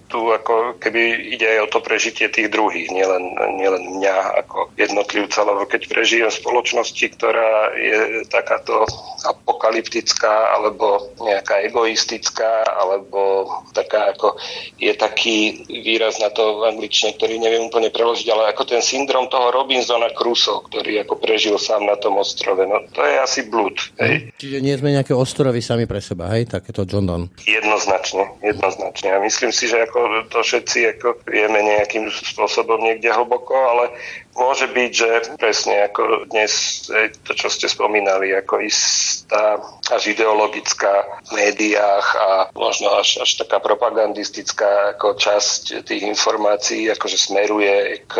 tu 0.07 0.31
ako 0.31 0.79
keby 0.79 1.35
ide 1.35 1.47
aj 1.57 1.59
o 1.67 1.71
to 1.71 1.79
prežitie 1.83 2.31
tých 2.31 2.47
druhých, 2.51 2.87
nielen, 2.91 3.35
nielen 3.59 3.99
mňa 3.99 4.15
ako 4.45 4.71
jednotlivca, 4.79 5.43
lebo 5.43 5.67
keď 5.67 5.81
prežijem 5.91 6.31
v 6.31 6.39
spoločnosti, 6.39 7.05
ktorá 7.19 7.75
je 7.75 7.99
takáto 8.31 8.87
apokalyptická 9.27 10.55
alebo 10.55 11.11
nejaká 11.19 11.63
egoistická 11.67 12.63
alebo 12.63 13.51
taká 13.75 14.15
ako 14.15 14.39
je 14.79 14.93
taký 14.95 15.67
výraz 15.67 16.17
na 16.23 16.31
to 16.31 16.63
v 16.63 16.71
angličtine, 16.71 17.15
ktorý 17.19 17.37
neviem 17.37 17.67
úplne 17.67 17.91
preložiť, 17.91 18.27
ale 18.31 18.55
ako 18.55 18.63
ten 18.63 18.81
syndrom 18.81 19.27
toho 19.27 19.51
Robinsona 19.51 20.11
Crusoe, 20.15 20.63
ktorý 20.71 21.03
ako 21.03 21.19
prežil 21.19 21.55
sám 21.59 21.83
na 21.83 21.99
tom 21.99 22.15
ostrove. 22.21 22.63
No 22.63 22.81
to 22.95 23.03
je 23.03 23.15
asi 23.19 23.41
blúd. 23.45 23.75
Hej. 23.99 24.31
Čiže 24.39 24.57
nie 24.63 24.75
sme 24.79 24.95
nejaké 24.95 25.11
ostrovy 25.11 25.59
sami 25.59 25.83
pre 25.83 25.99
seba, 25.99 26.31
hej? 26.33 26.47
Takéto 26.47 26.87
John 26.87 27.05
Donne. 27.09 27.27
Jednoznačne, 27.43 28.37
jednoznačne. 28.39 29.09
A 29.11 29.19
myslím 29.19 29.51
si, 29.51 29.67
že 29.67 29.83
ako 29.83 29.96
ako 29.97 30.29
to 30.29 30.39
všetci 30.45 30.79
ako 30.93 31.07
vieme 31.25 31.57
nejakým 31.65 32.05
spôsobom 32.13 32.77
niekde 32.85 33.09
hlboko, 33.09 33.57
ale 33.57 33.97
môže 34.37 34.69
byť, 34.69 34.91
že 34.93 35.09
presne 35.41 35.89
ako 35.89 36.29
dnes 36.29 36.85
to, 37.25 37.33
čo 37.33 37.49
ste 37.49 37.65
spomínali, 37.65 38.29
ako 38.37 38.61
istá 38.61 39.57
až 39.89 40.13
ideologická 40.13 41.25
v 41.25 41.41
médiách 41.41 42.07
a 42.13 42.29
možno 42.53 42.93
až, 42.93 43.25
až 43.25 43.41
taká 43.41 43.57
propagandistická 43.57 44.93
ako 44.93 45.17
časť 45.17 45.81
tých 45.89 46.05
informácií 46.05 46.85
akože 46.93 47.17
smeruje 47.17 48.05
k 48.05 48.13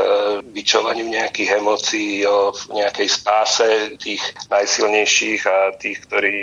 vyčovaniu 0.50 1.06
nejakých 1.06 1.62
emócií 1.62 2.26
o 2.26 2.50
nejakej 2.74 3.08
spáse 3.13 3.70
tých 4.02 4.26
najsilnejších 4.50 5.42
a 5.46 5.78
tých, 5.78 6.02
ktorí 6.10 6.38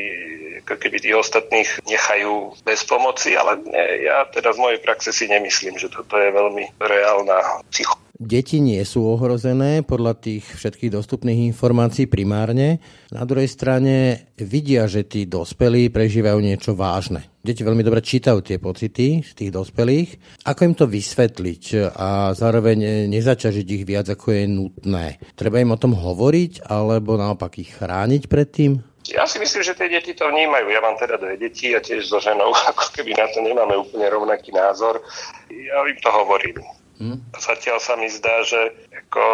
ako 0.65 0.81
keby 0.81 0.97
tých 0.99 1.21
ostatných 1.21 1.69
nechajú 1.85 2.57
bez 2.65 2.89
pomoci, 2.89 3.37
ale 3.37 3.61
nie, 3.61 4.09
ja 4.09 4.25
teda 4.33 4.57
z 4.57 4.59
mojej 4.59 4.81
praxe 4.81 5.13
si 5.13 5.29
nemyslím, 5.29 5.77
že 5.77 5.93
toto 5.93 6.17
je 6.17 6.33
veľmi 6.33 6.81
reálna 6.81 7.61
psycho 7.69 8.01
Deti 8.15 8.63
nie 8.63 8.79
sú 8.87 9.11
ohrozené 9.11 9.83
podľa 9.83 10.15
tých 10.15 10.47
všetkých 10.47 10.95
dostupných 10.95 11.51
informácií 11.51 12.07
primárne. 12.07 12.79
Na 13.11 13.27
druhej 13.27 13.51
strane 13.51 14.31
vidia, 14.39 14.87
že 14.87 15.03
tí 15.03 15.27
dospelí 15.27 15.91
prežívajú 15.91 16.39
niečo 16.39 16.79
vážne. 16.79 17.27
Deti 17.43 17.67
veľmi 17.67 17.83
dobre 17.83 18.07
čítajú 18.07 18.39
tie 18.39 18.63
pocity 18.63 19.21
z 19.27 19.33
tých 19.35 19.51
dospelých. 19.51 20.41
Ako 20.47 20.61
im 20.63 20.75
to 20.79 20.87
vysvetliť 20.87 21.91
a 21.91 22.31
zároveň 22.39 23.11
nezaťažiť 23.11 23.67
ich 23.67 23.85
viac, 23.85 24.07
ako 24.07 24.31
je 24.31 24.45
nutné? 24.47 25.19
Treba 25.35 25.59
im 25.59 25.75
o 25.75 25.81
tom 25.83 25.99
hovoriť 25.99 26.71
alebo 26.71 27.19
naopak 27.19 27.59
ich 27.59 27.75
chrániť 27.75 28.31
pred 28.31 28.49
tým? 28.49 28.94
Ja 29.13 29.29
si 29.29 29.37
myslím, 29.37 29.61
že 29.61 29.77
tie 29.77 29.93
deti 29.93 30.17
to 30.17 30.33
vnímajú. 30.33 30.73
Ja 30.73 30.81
mám 30.81 30.97
teda 30.97 31.21
dve 31.21 31.37
deti 31.37 31.77
a 31.77 31.81
tiež 31.85 32.09
so 32.09 32.23
ženou, 32.23 32.57
ako 32.73 32.89
keby 32.97 33.13
na 33.13 33.29
to 33.29 33.45
nemáme 33.45 33.77
úplne 33.77 34.09
rovnaký 34.09 34.55
názor. 34.55 35.05
Ja 35.53 35.85
im 35.85 35.99
to 36.01 36.09
hovorím. 36.09 36.65
Hmm. 36.97 37.19
Zatiaľ 37.37 37.83
sa 37.83 37.99
mi 37.99 38.07
zdá, 38.07 38.47
že 38.47 38.71
ako 38.95 39.25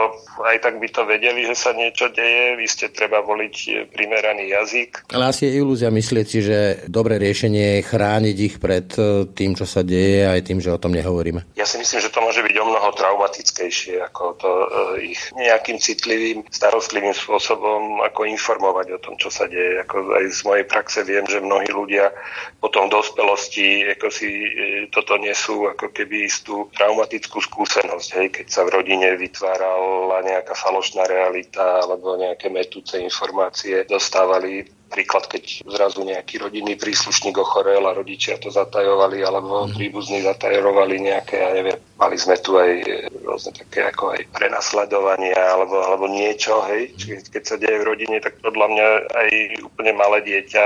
aj 0.46 0.57
tak 0.64 0.75
by 0.81 0.88
to 0.88 1.03
vedeli, 1.05 1.44
že 1.44 1.57
sa 1.57 1.77
niečo 1.77 2.09
deje, 2.12 2.57
vy 2.57 2.66
ste 2.68 2.92
treba 2.92 3.20
voliť 3.20 3.88
primeraný 3.92 4.53
jazyk. 4.53 5.12
Ale 5.12 5.29
asi 5.29 5.49
je 5.49 5.61
ilúzia 5.61 5.92
myslieť 5.92 6.27
si, 6.27 6.38
že 6.40 6.59
dobré 6.88 7.20
riešenie 7.20 7.81
je 7.81 7.87
chrániť 7.87 8.37
ich 8.40 8.57
pred 8.57 8.88
e, 8.96 9.29
tým, 9.31 9.53
čo 9.55 9.68
sa 9.68 9.85
deje, 9.85 10.27
aj 10.27 10.40
tým, 10.44 10.59
že 10.59 10.73
o 10.73 10.81
tom 10.81 10.96
nehovoríme. 10.96 11.57
Ja 11.57 11.68
si 11.68 11.77
myslím, 11.77 12.01
že 12.01 12.12
to 12.12 12.25
môže 12.25 12.40
byť 12.40 12.57
o 12.57 12.68
mnoho 12.68 12.88
traumatickejšie, 12.96 14.01
ako 14.11 14.23
to 14.40 14.51
uh, 14.51 14.66
ich 15.01 15.20
nejakým 15.37 15.77
citlivým, 15.81 16.44
starostlivým 16.49 17.12
spôsobom 17.12 18.05
ako 18.05 18.27
informovať 18.29 18.96
o 18.96 19.03
tom, 19.03 19.14
čo 19.16 19.29
sa 19.29 19.46
deje. 19.46 19.81
Ako 19.85 20.16
aj 20.16 20.25
z 20.33 20.40
mojej 20.44 20.66
praxe 20.66 21.01
viem, 21.05 21.25
že 21.29 21.42
mnohí 21.42 21.68
ľudia 21.68 22.12
potom 22.61 22.88
v 22.88 22.94
dospelosti 22.96 23.90
ako 23.96 24.09
si 24.09 24.29
e, 24.29 24.51
toto 24.88 25.16
nesú 25.20 25.68
ako 25.68 25.92
keby 25.92 26.25
istú 26.25 26.68
traumatickú 26.73 27.40
skúsenosť, 27.42 28.09
hej, 28.16 28.27
keď 28.33 28.46
sa 28.49 28.62
v 28.64 28.81
rodine 28.81 29.16
vytvárala 29.51 30.23
nejaká 30.23 30.55
falošná 30.55 31.11
realita 31.11 31.83
alebo 31.83 32.15
nejaké 32.15 32.47
metúce 32.51 33.03
informácie 33.03 33.83
dostávali 33.91 34.63
príklad, 34.91 35.31
keď 35.31 35.63
zrazu 35.71 36.03
nejaký 36.03 36.43
rodinný 36.43 36.75
príslušník 36.75 37.39
ochorel 37.39 37.87
a 37.87 37.95
rodičia 37.95 38.43
to 38.43 38.51
zatajovali, 38.51 39.23
alebo 39.23 39.71
mm. 39.71 39.79
príbuzní 39.79 40.27
zatajovali 40.27 40.99
nejaké, 40.99 41.39
ja 41.39 41.55
neviem, 41.55 41.79
mali 41.95 42.19
sme 42.19 42.35
tu 42.43 42.59
aj 42.59 42.83
rôzne 43.23 43.55
také 43.55 43.87
ako 43.87 44.19
aj 44.19 44.27
prenasledovania 44.35 45.39
alebo, 45.39 45.79
alebo 45.79 46.11
niečo, 46.11 46.59
hej. 46.67 46.91
Čiže 46.99 47.31
keď 47.31 47.43
sa 47.47 47.57
deje 47.63 47.79
v 47.79 47.87
rodine, 47.87 48.19
tak 48.19 48.43
podľa 48.43 48.67
mňa 48.67 48.87
aj 49.15 49.31
úplne 49.63 49.93
malé 49.95 50.19
dieťa 50.27 50.63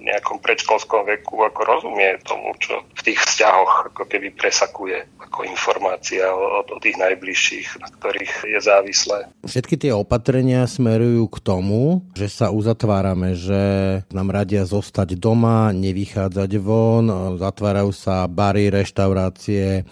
nejakom 0.00 0.40
predškolskom 0.42 1.06
veku 1.06 1.44
ako 1.44 1.60
rozumie 1.64 2.18
tomu, 2.24 2.52
čo 2.58 2.82
v 2.96 3.00
tých 3.04 3.20
vzťahoch 3.20 3.92
ako 3.94 4.02
keby 4.08 4.32
presakuje 4.34 5.06
ako 5.20 5.46
informácia 5.46 6.26
o, 6.28 6.64
o 6.66 6.78
tých 6.82 6.98
najbližších, 6.98 7.78
na 7.78 7.88
ktorých 7.88 8.32
je 8.50 8.58
závislé. 8.58 9.18
Všetky 9.46 9.78
tie 9.78 9.92
opatrenia 9.94 10.66
smerujú 10.66 11.30
k 11.30 11.38
tomu, 11.40 12.02
že 12.18 12.26
sa 12.26 12.50
uzatvárame, 12.50 13.38
že 13.38 13.62
nám 14.10 14.34
radia 14.34 14.66
zostať 14.66 15.14
doma, 15.16 15.70
nevychádzať 15.70 16.50
von, 16.58 17.06
zatvárajú 17.38 17.94
sa 17.94 18.26
bary, 18.26 18.68
reštaurácie, 18.68 19.86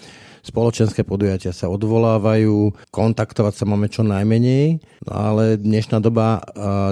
spoločenské 0.44 1.02
podujatia 1.02 1.54
sa 1.54 1.70
odvolávajú, 1.72 2.74
kontaktovať 2.92 3.54
sa 3.54 3.64
máme 3.64 3.90
čo 3.90 4.04
najmenej, 4.04 4.82
no 5.08 5.12
ale 5.12 5.58
dnešná 5.58 6.02
doba, 6.02 6.42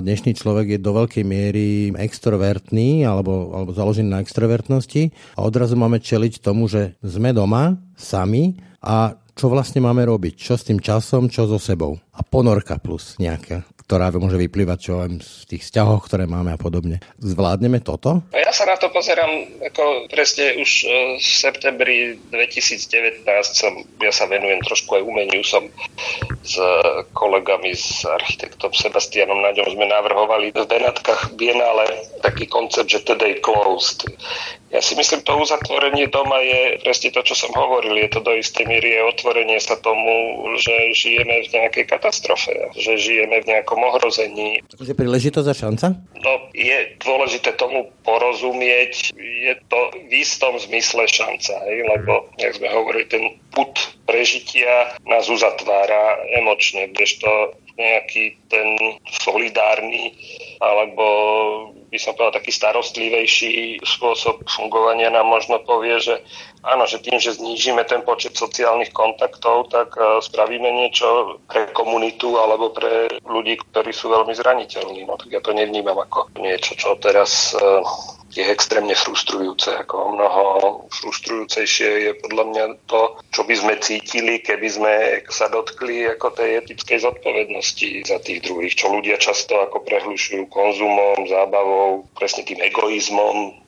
dnešný 0.03 0.37
človek 0.37 0.77
je 0.77 0.81
do 0.81 0.93
veľkej 0.97 1.25
miery 1.27 1.93
extrovertný 1.97 3.05
alebo, 3.05 3.53
alebo 3.55 3.71
založený 3.75 4.09
na 4.09 4.23
extrovertnosti 4.23 5.13
a 5.37 5.41
odrazu 5.45 5.75
máme 5.75 6.03
čeliť 6.03 6.41
tomu, 6.41 6.67
že 6.71 6.97
sme 7.05 7.31
doma 7.35 7.79
sami 7.97 8.59
a 8.83 9.19
čo 9.37 9.53
vlastne 9.53 9.85
máme 9.85 10.01
robiť, 10.09 10.35
čo 10.41 10.57
s 10.57 10.65
tým 10.65 10.81
časom, 10.81 11.29
čo 11.29 11.45
so 11.45 11.61
sebou. 11.61 12.01
A 12.17 12.25
ponorka 12.25 12.81
plus 12.81 13.21
nejaká 13.21 13.69
ktorá 13.87 14.11
môže 14.19 14.35
vyplývať 14.35 14.79
čo 14.83 14.99
len 14.99 15.23
z 15.23 15.47
tých 15.47 15.63
vzťahov, 15.63 16.11
ktoré 16.11 16.27
máme 16.27 16.51
a 16.51 16.59
podobne. 16.59 16.99
Zvládneme 17.23 17.79
toto? 17.79 18.27
Ja 18.35 18.51
sa 18.51 18.67
na 18.67 18.75
to 18.75 18.91
pozerám 18.91 19.47
ako 19.63 20.11
presne 20.11 20.59
už 20.59 20.71
e, 20.83 20.87
v 21.23 21.23
septembri 21.23 22.19
2019 22.35 23.23
som, 23.47 23.87
ja 24.03 24.11
sa 24.11 24.27
venujem 24.27 24.59
trošku 24.67 24.99
aj 24.99 25.07
umeniu, 25.07 25.47
som 25.47 25.71
s 26.43 26.59
kolegami, 27.15 27.79
s 27.79 28.03
architektom 28.03 28.75
Sebastianom 28.75 29.39
Naďom 29.39 29.79
sme 29.79 29.87
navrhovali 29.87 30.51
v 30.51 30.67
Benátkach 30.67 31.39
Bienale 31.39 31.87
taký 32.27 32.51
koncept, 32.51 32.91
že 32.91 33.07
today 33.07 33.39
closed. 33.39 34.03
Ja 34.75 34.83
si 34.83 34.99
myslím, 34.99 35.23
to 35.23 35.39
uzatvorenie 35.39 36.11
doma 36.11 36.43
je 36.43 36.83
presne 36.83 37.15
to, 37.15 37.23
čo 37.23 37.39
som 37.39 37.55
hovoril. 37.55 37.95
Je 38.03 38.11
to 38.11 38.19
do 38.19 38.35
istej 38.35 38.67
miery 38.67 38.99
otvorenie 38.99 39.63
sa 39.63 39.79
tomu, 39.79 40.43
že 40.59 40.75
žijeme 40.91 41.47
v 41.47 41.53
nejakej 41.55 41.87
katastrofě 41.87 42.06
katastrofe, 42.07 42.71
že 42.79 43.03
žijeme 43.03 43.43
v 43.43 43.51
nejakom 43.51 43.83
ohrození. 43.83 44.63
Takže 44.71 44.95
príležitosť 44.95 45.49
a 45.51 45.55
šanca? 45.59 45.87
No, 46.23 46.33
je 46.55 46.95
dôležité 47.03 47.59
tomu 47.59 47.91
porozumieť. 48.07 49.11
Je 49.19 49.59
to 49.67 49.91
v 50.07 50.23
istom 50.23 50.55
zmysle 50.55 51.03
šanca, 51.11 51.67
hej? 51.67 51.83
lebo, 51.83 52.31
jak 52.39 52.55
sme 52.55 52.71
hovorili, 52.71 53.11
ten 53.11 53.35
put 53.51 53.75
prežitia 54.07 54.95
nás 55.03 55.27
uzatvára 55.27 56.23
emočne, 56.39 56.95
kdežto 56.95 57.59
nejaký 57.75 58.39
ten 58.47 58.79
solidárny 59.27 60.15
alebo 60.63 61.05
by 61.91 61.99
som 61.99 62.13
povedal 62.19 62.43
taký 62.43 62.53
starostlivejší 62.53 63.83
spôsob 63.87 64.43
fungovania 64.51 65.11
nám 65.13 65.27
možno 65.31 65.63
povie, 65.63 65.97
že 66.03 66.19
áno, 66.67 66.85
že 66.85 66.99
tým, 66.99 67.23
že 67.23 67.39
znížime 67.39 67.87
ten 67.87 68.03
počet 68.03 68.35
sociálnych 68.35 68.91
kontaktov, 68.91 69.71
tak 69.71 69.95
e, 69.95 70.19
spravíme 70.19 70.67
niečo 70.67 71.39
pre 71.47 71.71
komunitu 71.71 72.37
alebo 72.43 72.75
pre 72.75 73.07
ľudí, 73.23 73.59
ktorí 73.71 73.95
sú 73.95 74.11
veľmi 74.11 74.35
zraniteľní. 74.35 75.07
No 75.07 75.15
tak 75.15 75.31
ja 75.31 75.39
to 75.39 75.55
nevnímam 75.55 75.97
ako 75.97 76.35
niečo, 76.43 76.75
čo 76.75 76.99
teraz 76.99 77.55
e, 77.55 77.63
je 78.37 78.45
extrémne 78.45 78.93
frustrujúce. 78.93 79.73
Ako 79.73 80.13
mnoho 80.13 80.43
frustrujúcejšie 80.93 81.89
je 82.11 82.13
podľa 82.21 82.45
mňa 82.53 82.65
to, 82.85 83.17
čo 83.33 83.43
by 83.49 83.55
sme 83.57 83.75
cítili, 83.81 84.45
keby 84.45 84.69
sme 84.69 84.95
sa 85.33 85.49
dotkli 85.49 86.05
ako 86.11 86.37
tej 86.37 86.61
etickej 86.61 87.01
zodpovednosti 87.01 88.05
za 88.05 88.19
tých 88.21 88.45
druhých, 88.45 88.77
čo 88.77 88.93
ľudia 88.93 89.17
často 89.17 89.57
ako 89.65 89.81
prehlušujú 89.87 90.53
konzumom, 90.53 91.25
zábavou, 91.25 91.76
presne 92.17 92.43
tým 92.47 92.61
egoizmom, 92.61 93.67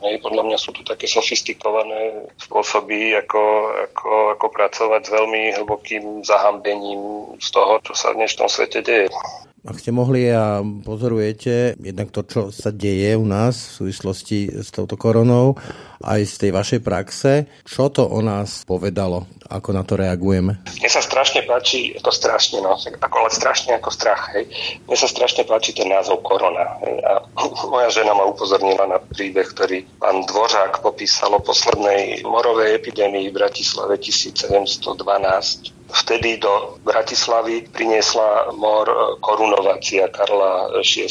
Hej, 0.00 0.24
podľa 0.24 0.48
mňa 0.48 0.56
sú 0.56 0.72
tu 0.72 0.80
také 0.80 1.04
sofistikované 1.04 2.32
spôsoby, 2.40 3.20
ako, 3.20 3.42
ako, 3.84 4.10
ako 4.38 4.46
pracovať 4.48 5.02
s 5.04 5.10
veľmi 5.12 5.42
hlbokým 5.60 6.24
zahambením 6.24 7.36
z 7.36 7.48
toho, 7.52 7.84
čo 7.84 7.92
sa 7.92 8.16
v 8.16 8.24
dnešnom 8.24 8.48
svete 8.48 8.80
deje. 8.80 9.12
Ak 9.60 9.76
ste 9.76 9.92
mohli 9.92 10.32
a 10.32 10.64
pozorujete 10.64 11.76
jednak 11.76 12.08
to, 12.16 12.24
čo 12.24 12.40
sa 12.48 12.72
deje 12.72 13.12
u 13.12 13.28
nás 13.28 13.76
v 13.76 13.92
súvislosti 13.92 14.64
s 14.64 14.72
touto 14.72 14.96
koronou, 14.96 15.60
aj 16.00 16.20
z 16.24 16.34
tej 16.46 16.50
vašej 16.56 16.80
praxe, 16.80 17.32
čo 17.68 17.92
to 17.92 18.08
o 18.08 18.24
nás 18.24 18.64
povedalo? 18.64 19.28
Ako 19.50 19.74
na 19.74 19.82
to 19.84 19.98
reagujeme? 19.98 20.62
Mne 20.78 20.90
sa 20.90 21.02
strašne 21.02 21.42
páči, 21.44 21.92
to 22.00 22.08
strašne, 22.14 22.62
no, 22.62 22.78
ako, 22.78 23.16
ale 23.26 23.30
strašne 23.34 23.76
ako 23.76 23.90
strach, 23.92 24.32
hej. 24.32 24.46
Mne 24.86 24.96
sa 24.96 25.08
strašne 25.10 25.42
páči 25.44 25.74
ten 25.76 25.90
názov 25.90 26.22
korona. 26.22 26.80
Hej. 26.86 26.96
A 27.04 27.12
moja 27.72 27.90
žena 27.90 28.14
ma 28.16 28.24
upozornila 28.30 28.86
na 28.86 28.98
príbeh, 29.02 29.50
ktorý 29.52 29.84
pán 30.00 30.24
Dvořák 30.24 30.80
popísal 30.80 31.36
o 31.36 31.44
poslednej 31.44 32.22
morovej 32.24 32.78
epidémii 32.80 33.28
v 33.28 33.36
Bratislave 33.36 33.98
1712 33.98 35.80
Vtedy 35.90 36.38
do 36.38 36.78
Bratislavy 36.86 37.66
priniesla 37.74 38.54
mor 38.54 38.86
korunovácia 39.18 40.06
Karla 40.06 40.70
VI. 40.86 41.10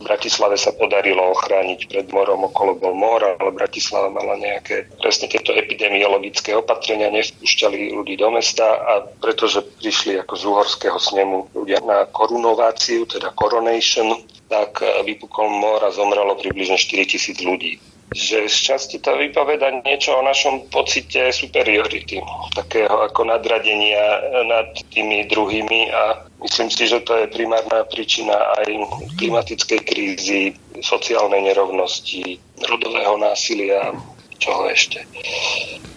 Bratislave 0.00 0.56
sa 0.56 0.72
podarilo 0.72 1.20
ochrániť 1.36 1.86
pred 1.86 2.06
morom, 2.08 2.48
okolo 2.48 2.72
bol 2.80 2.96
mor, 2.96 3.20
ale 3.20 3.52
Bratislava 3.52 4.08
mala 4.08 4.40
nejaké 4.40 4.88
presne 4.96 5.28
tieto 5.28 5.52
epidemiologické 5.52 6.56
opatrenia, 6.56 7.12
nevpúšťali 7.12 7.92
ľudí 7.92 8.16
do 8.16 8.32
mesta 8.32 8.64
a 8.64 8.92
pretože 9.20 9.60
prišli 9.78 10.16
ako 10.24 10.34
z 10.34 10.42
uhorského 10.48 10.98
snemu 10.98 11.52
ľudia 11.52 11.84
na 11.84 12.08
korunováciu, 12.08 13.04
teda 13.04 13.36
coronation, 13.36 14.24
tak 14.48 14.80
vypukol 14.80 15.46
mor 15.52 15.84
a 15.84 15.94
zomrelo 15.94 16.34
približne 16.40 16.80
4 16.80 17.04
tisíc 17.06 17.38
ľudí 17.38 17.78
že 18.10 18.50
z 18.50 18.56
časti 18.74 18.96
to 18.98 19.14
vypoveda 19.14 19.70
niečo 19.86 20.18
o 20.18 20.26
našom 20.26 20.66
pocite 20.66 21.30
superiority, 21.30 22.18
takého 22.58 23.06
ako 23.06 23.30
nadradenia 23.30 24.18
nad 24.50 24.74
tými 24.90 25.30
druhými 25.30 25.94
a 25.94 26.26
myslím 26.42 26.68
si, 26.74 26.90
že 26.90 27.06
to 27.06 27.14
je 27.22 27.30
primárna 27.30 27.86
príčina 27.86 28.34
aj 28.34 28.66
klimatickej 29.14 29.80
krízy, 29.86 30.42
sociálnej 30.82 31.54
nerovnosti, 31.54 32.42
rodového 32.66 33.14
násilia, 33.14 33.94
čoho 34.40 34.66
ešte. 34.72 35.04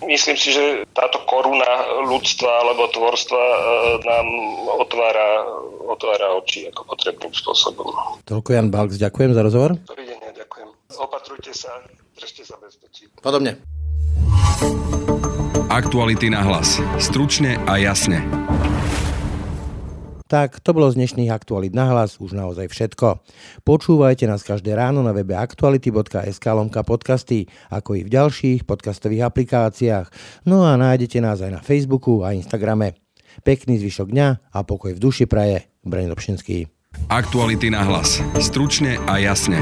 Myslím 0.04 0.36
si, 0.36 0.52
že 0.52 0.84
táto 0.92 1.24
koruna 1.24 2.04
ľudstva 2.04 2.52
alebo 2.68 2.92
tvorstva 2.92 3.40
e, 3.40 3.58
nám 4.04 4.28
otvára, 4.84 5.48
otvára 5.88 6.28
oči 6.44 6.68
ako 6.68 6.84
potrebným 6.92 7.32
spôsobom. 7.32 7.88
Toľko 8.28 8.50
Jan 8.52 8.68
Balks, 8.68 9.00
ďakujem 9.00 9.32
za 9.32 9.42
rozhovor. 9.48 9.80
Dovidenia, 9.88 10.36
ďakujem. 10.36 10.68
Opatrujte 11.00 11.56
sa, 11.56 11.72
držte 12.24 12.48
sa 12.48 12.56
bezpečí. 12.56 13.12
Podobne. 13.20 13.60
Aktuality 15.68 16.32
na 16.32 16.40
hlas. 16.48 16.80
Stručne 16.96 17.60
a 17.68 17.76
jasne. 17.76 18.24
Tak, 20.32 20.64
to 20.66 20.74
bolo 20.74 20.90
z 20.90 20.98
dnešných 20.98 21.30
aktualit 21.30 21.78
na 21.78 21.94
hlas 21.94 22.18
už 22.18 22.34
naozaj 22.34 22.72
všetko. 22.72 23.22
Počúvajte 23.68 24.26
nás 24.26 24.42
každé 24.42 24.74
ráno 24.74 25.06
na 25.06 25.14
webe 25.14 25.38
aktuality.sk 25.38 26.46
lomka 26.50 26.82
podcasty, 26.82 27.46
ako 27.70 28.02
i 28.02 28.02
v 28.08 28.10
ďalších 28.10 28.66
podcastových 28.66 29.30
aplikáciách. 29.30 30.08
No 30.50 30.66
a 30.66 30.74
nájdete 30.80 31.22
nás 31.22 31.44
aj 31.44 31.52
na 31.54 31.62
Facebooku 31.62 32.26
a 32.26 32.34
Instagrame. 32.34 32.98
Pekný 33.46 33.78
zvyšok 33.78 34.10
dňa 34.10 34.28
a 34.56 34.58
pokoj 34.66 34.96
v 34.96 35.04
duši 35.04 35.30
praje. 35.30 35.70
Braň 35.86 36.10
Dobšinský. 36.16 36.72
Aktuality 37.14 37.70
na 37.70 37.86
hlas. 37.86 38.18
Stručne 38.42 38.98
a 39.06 39.22
jasne. 39.22 39.62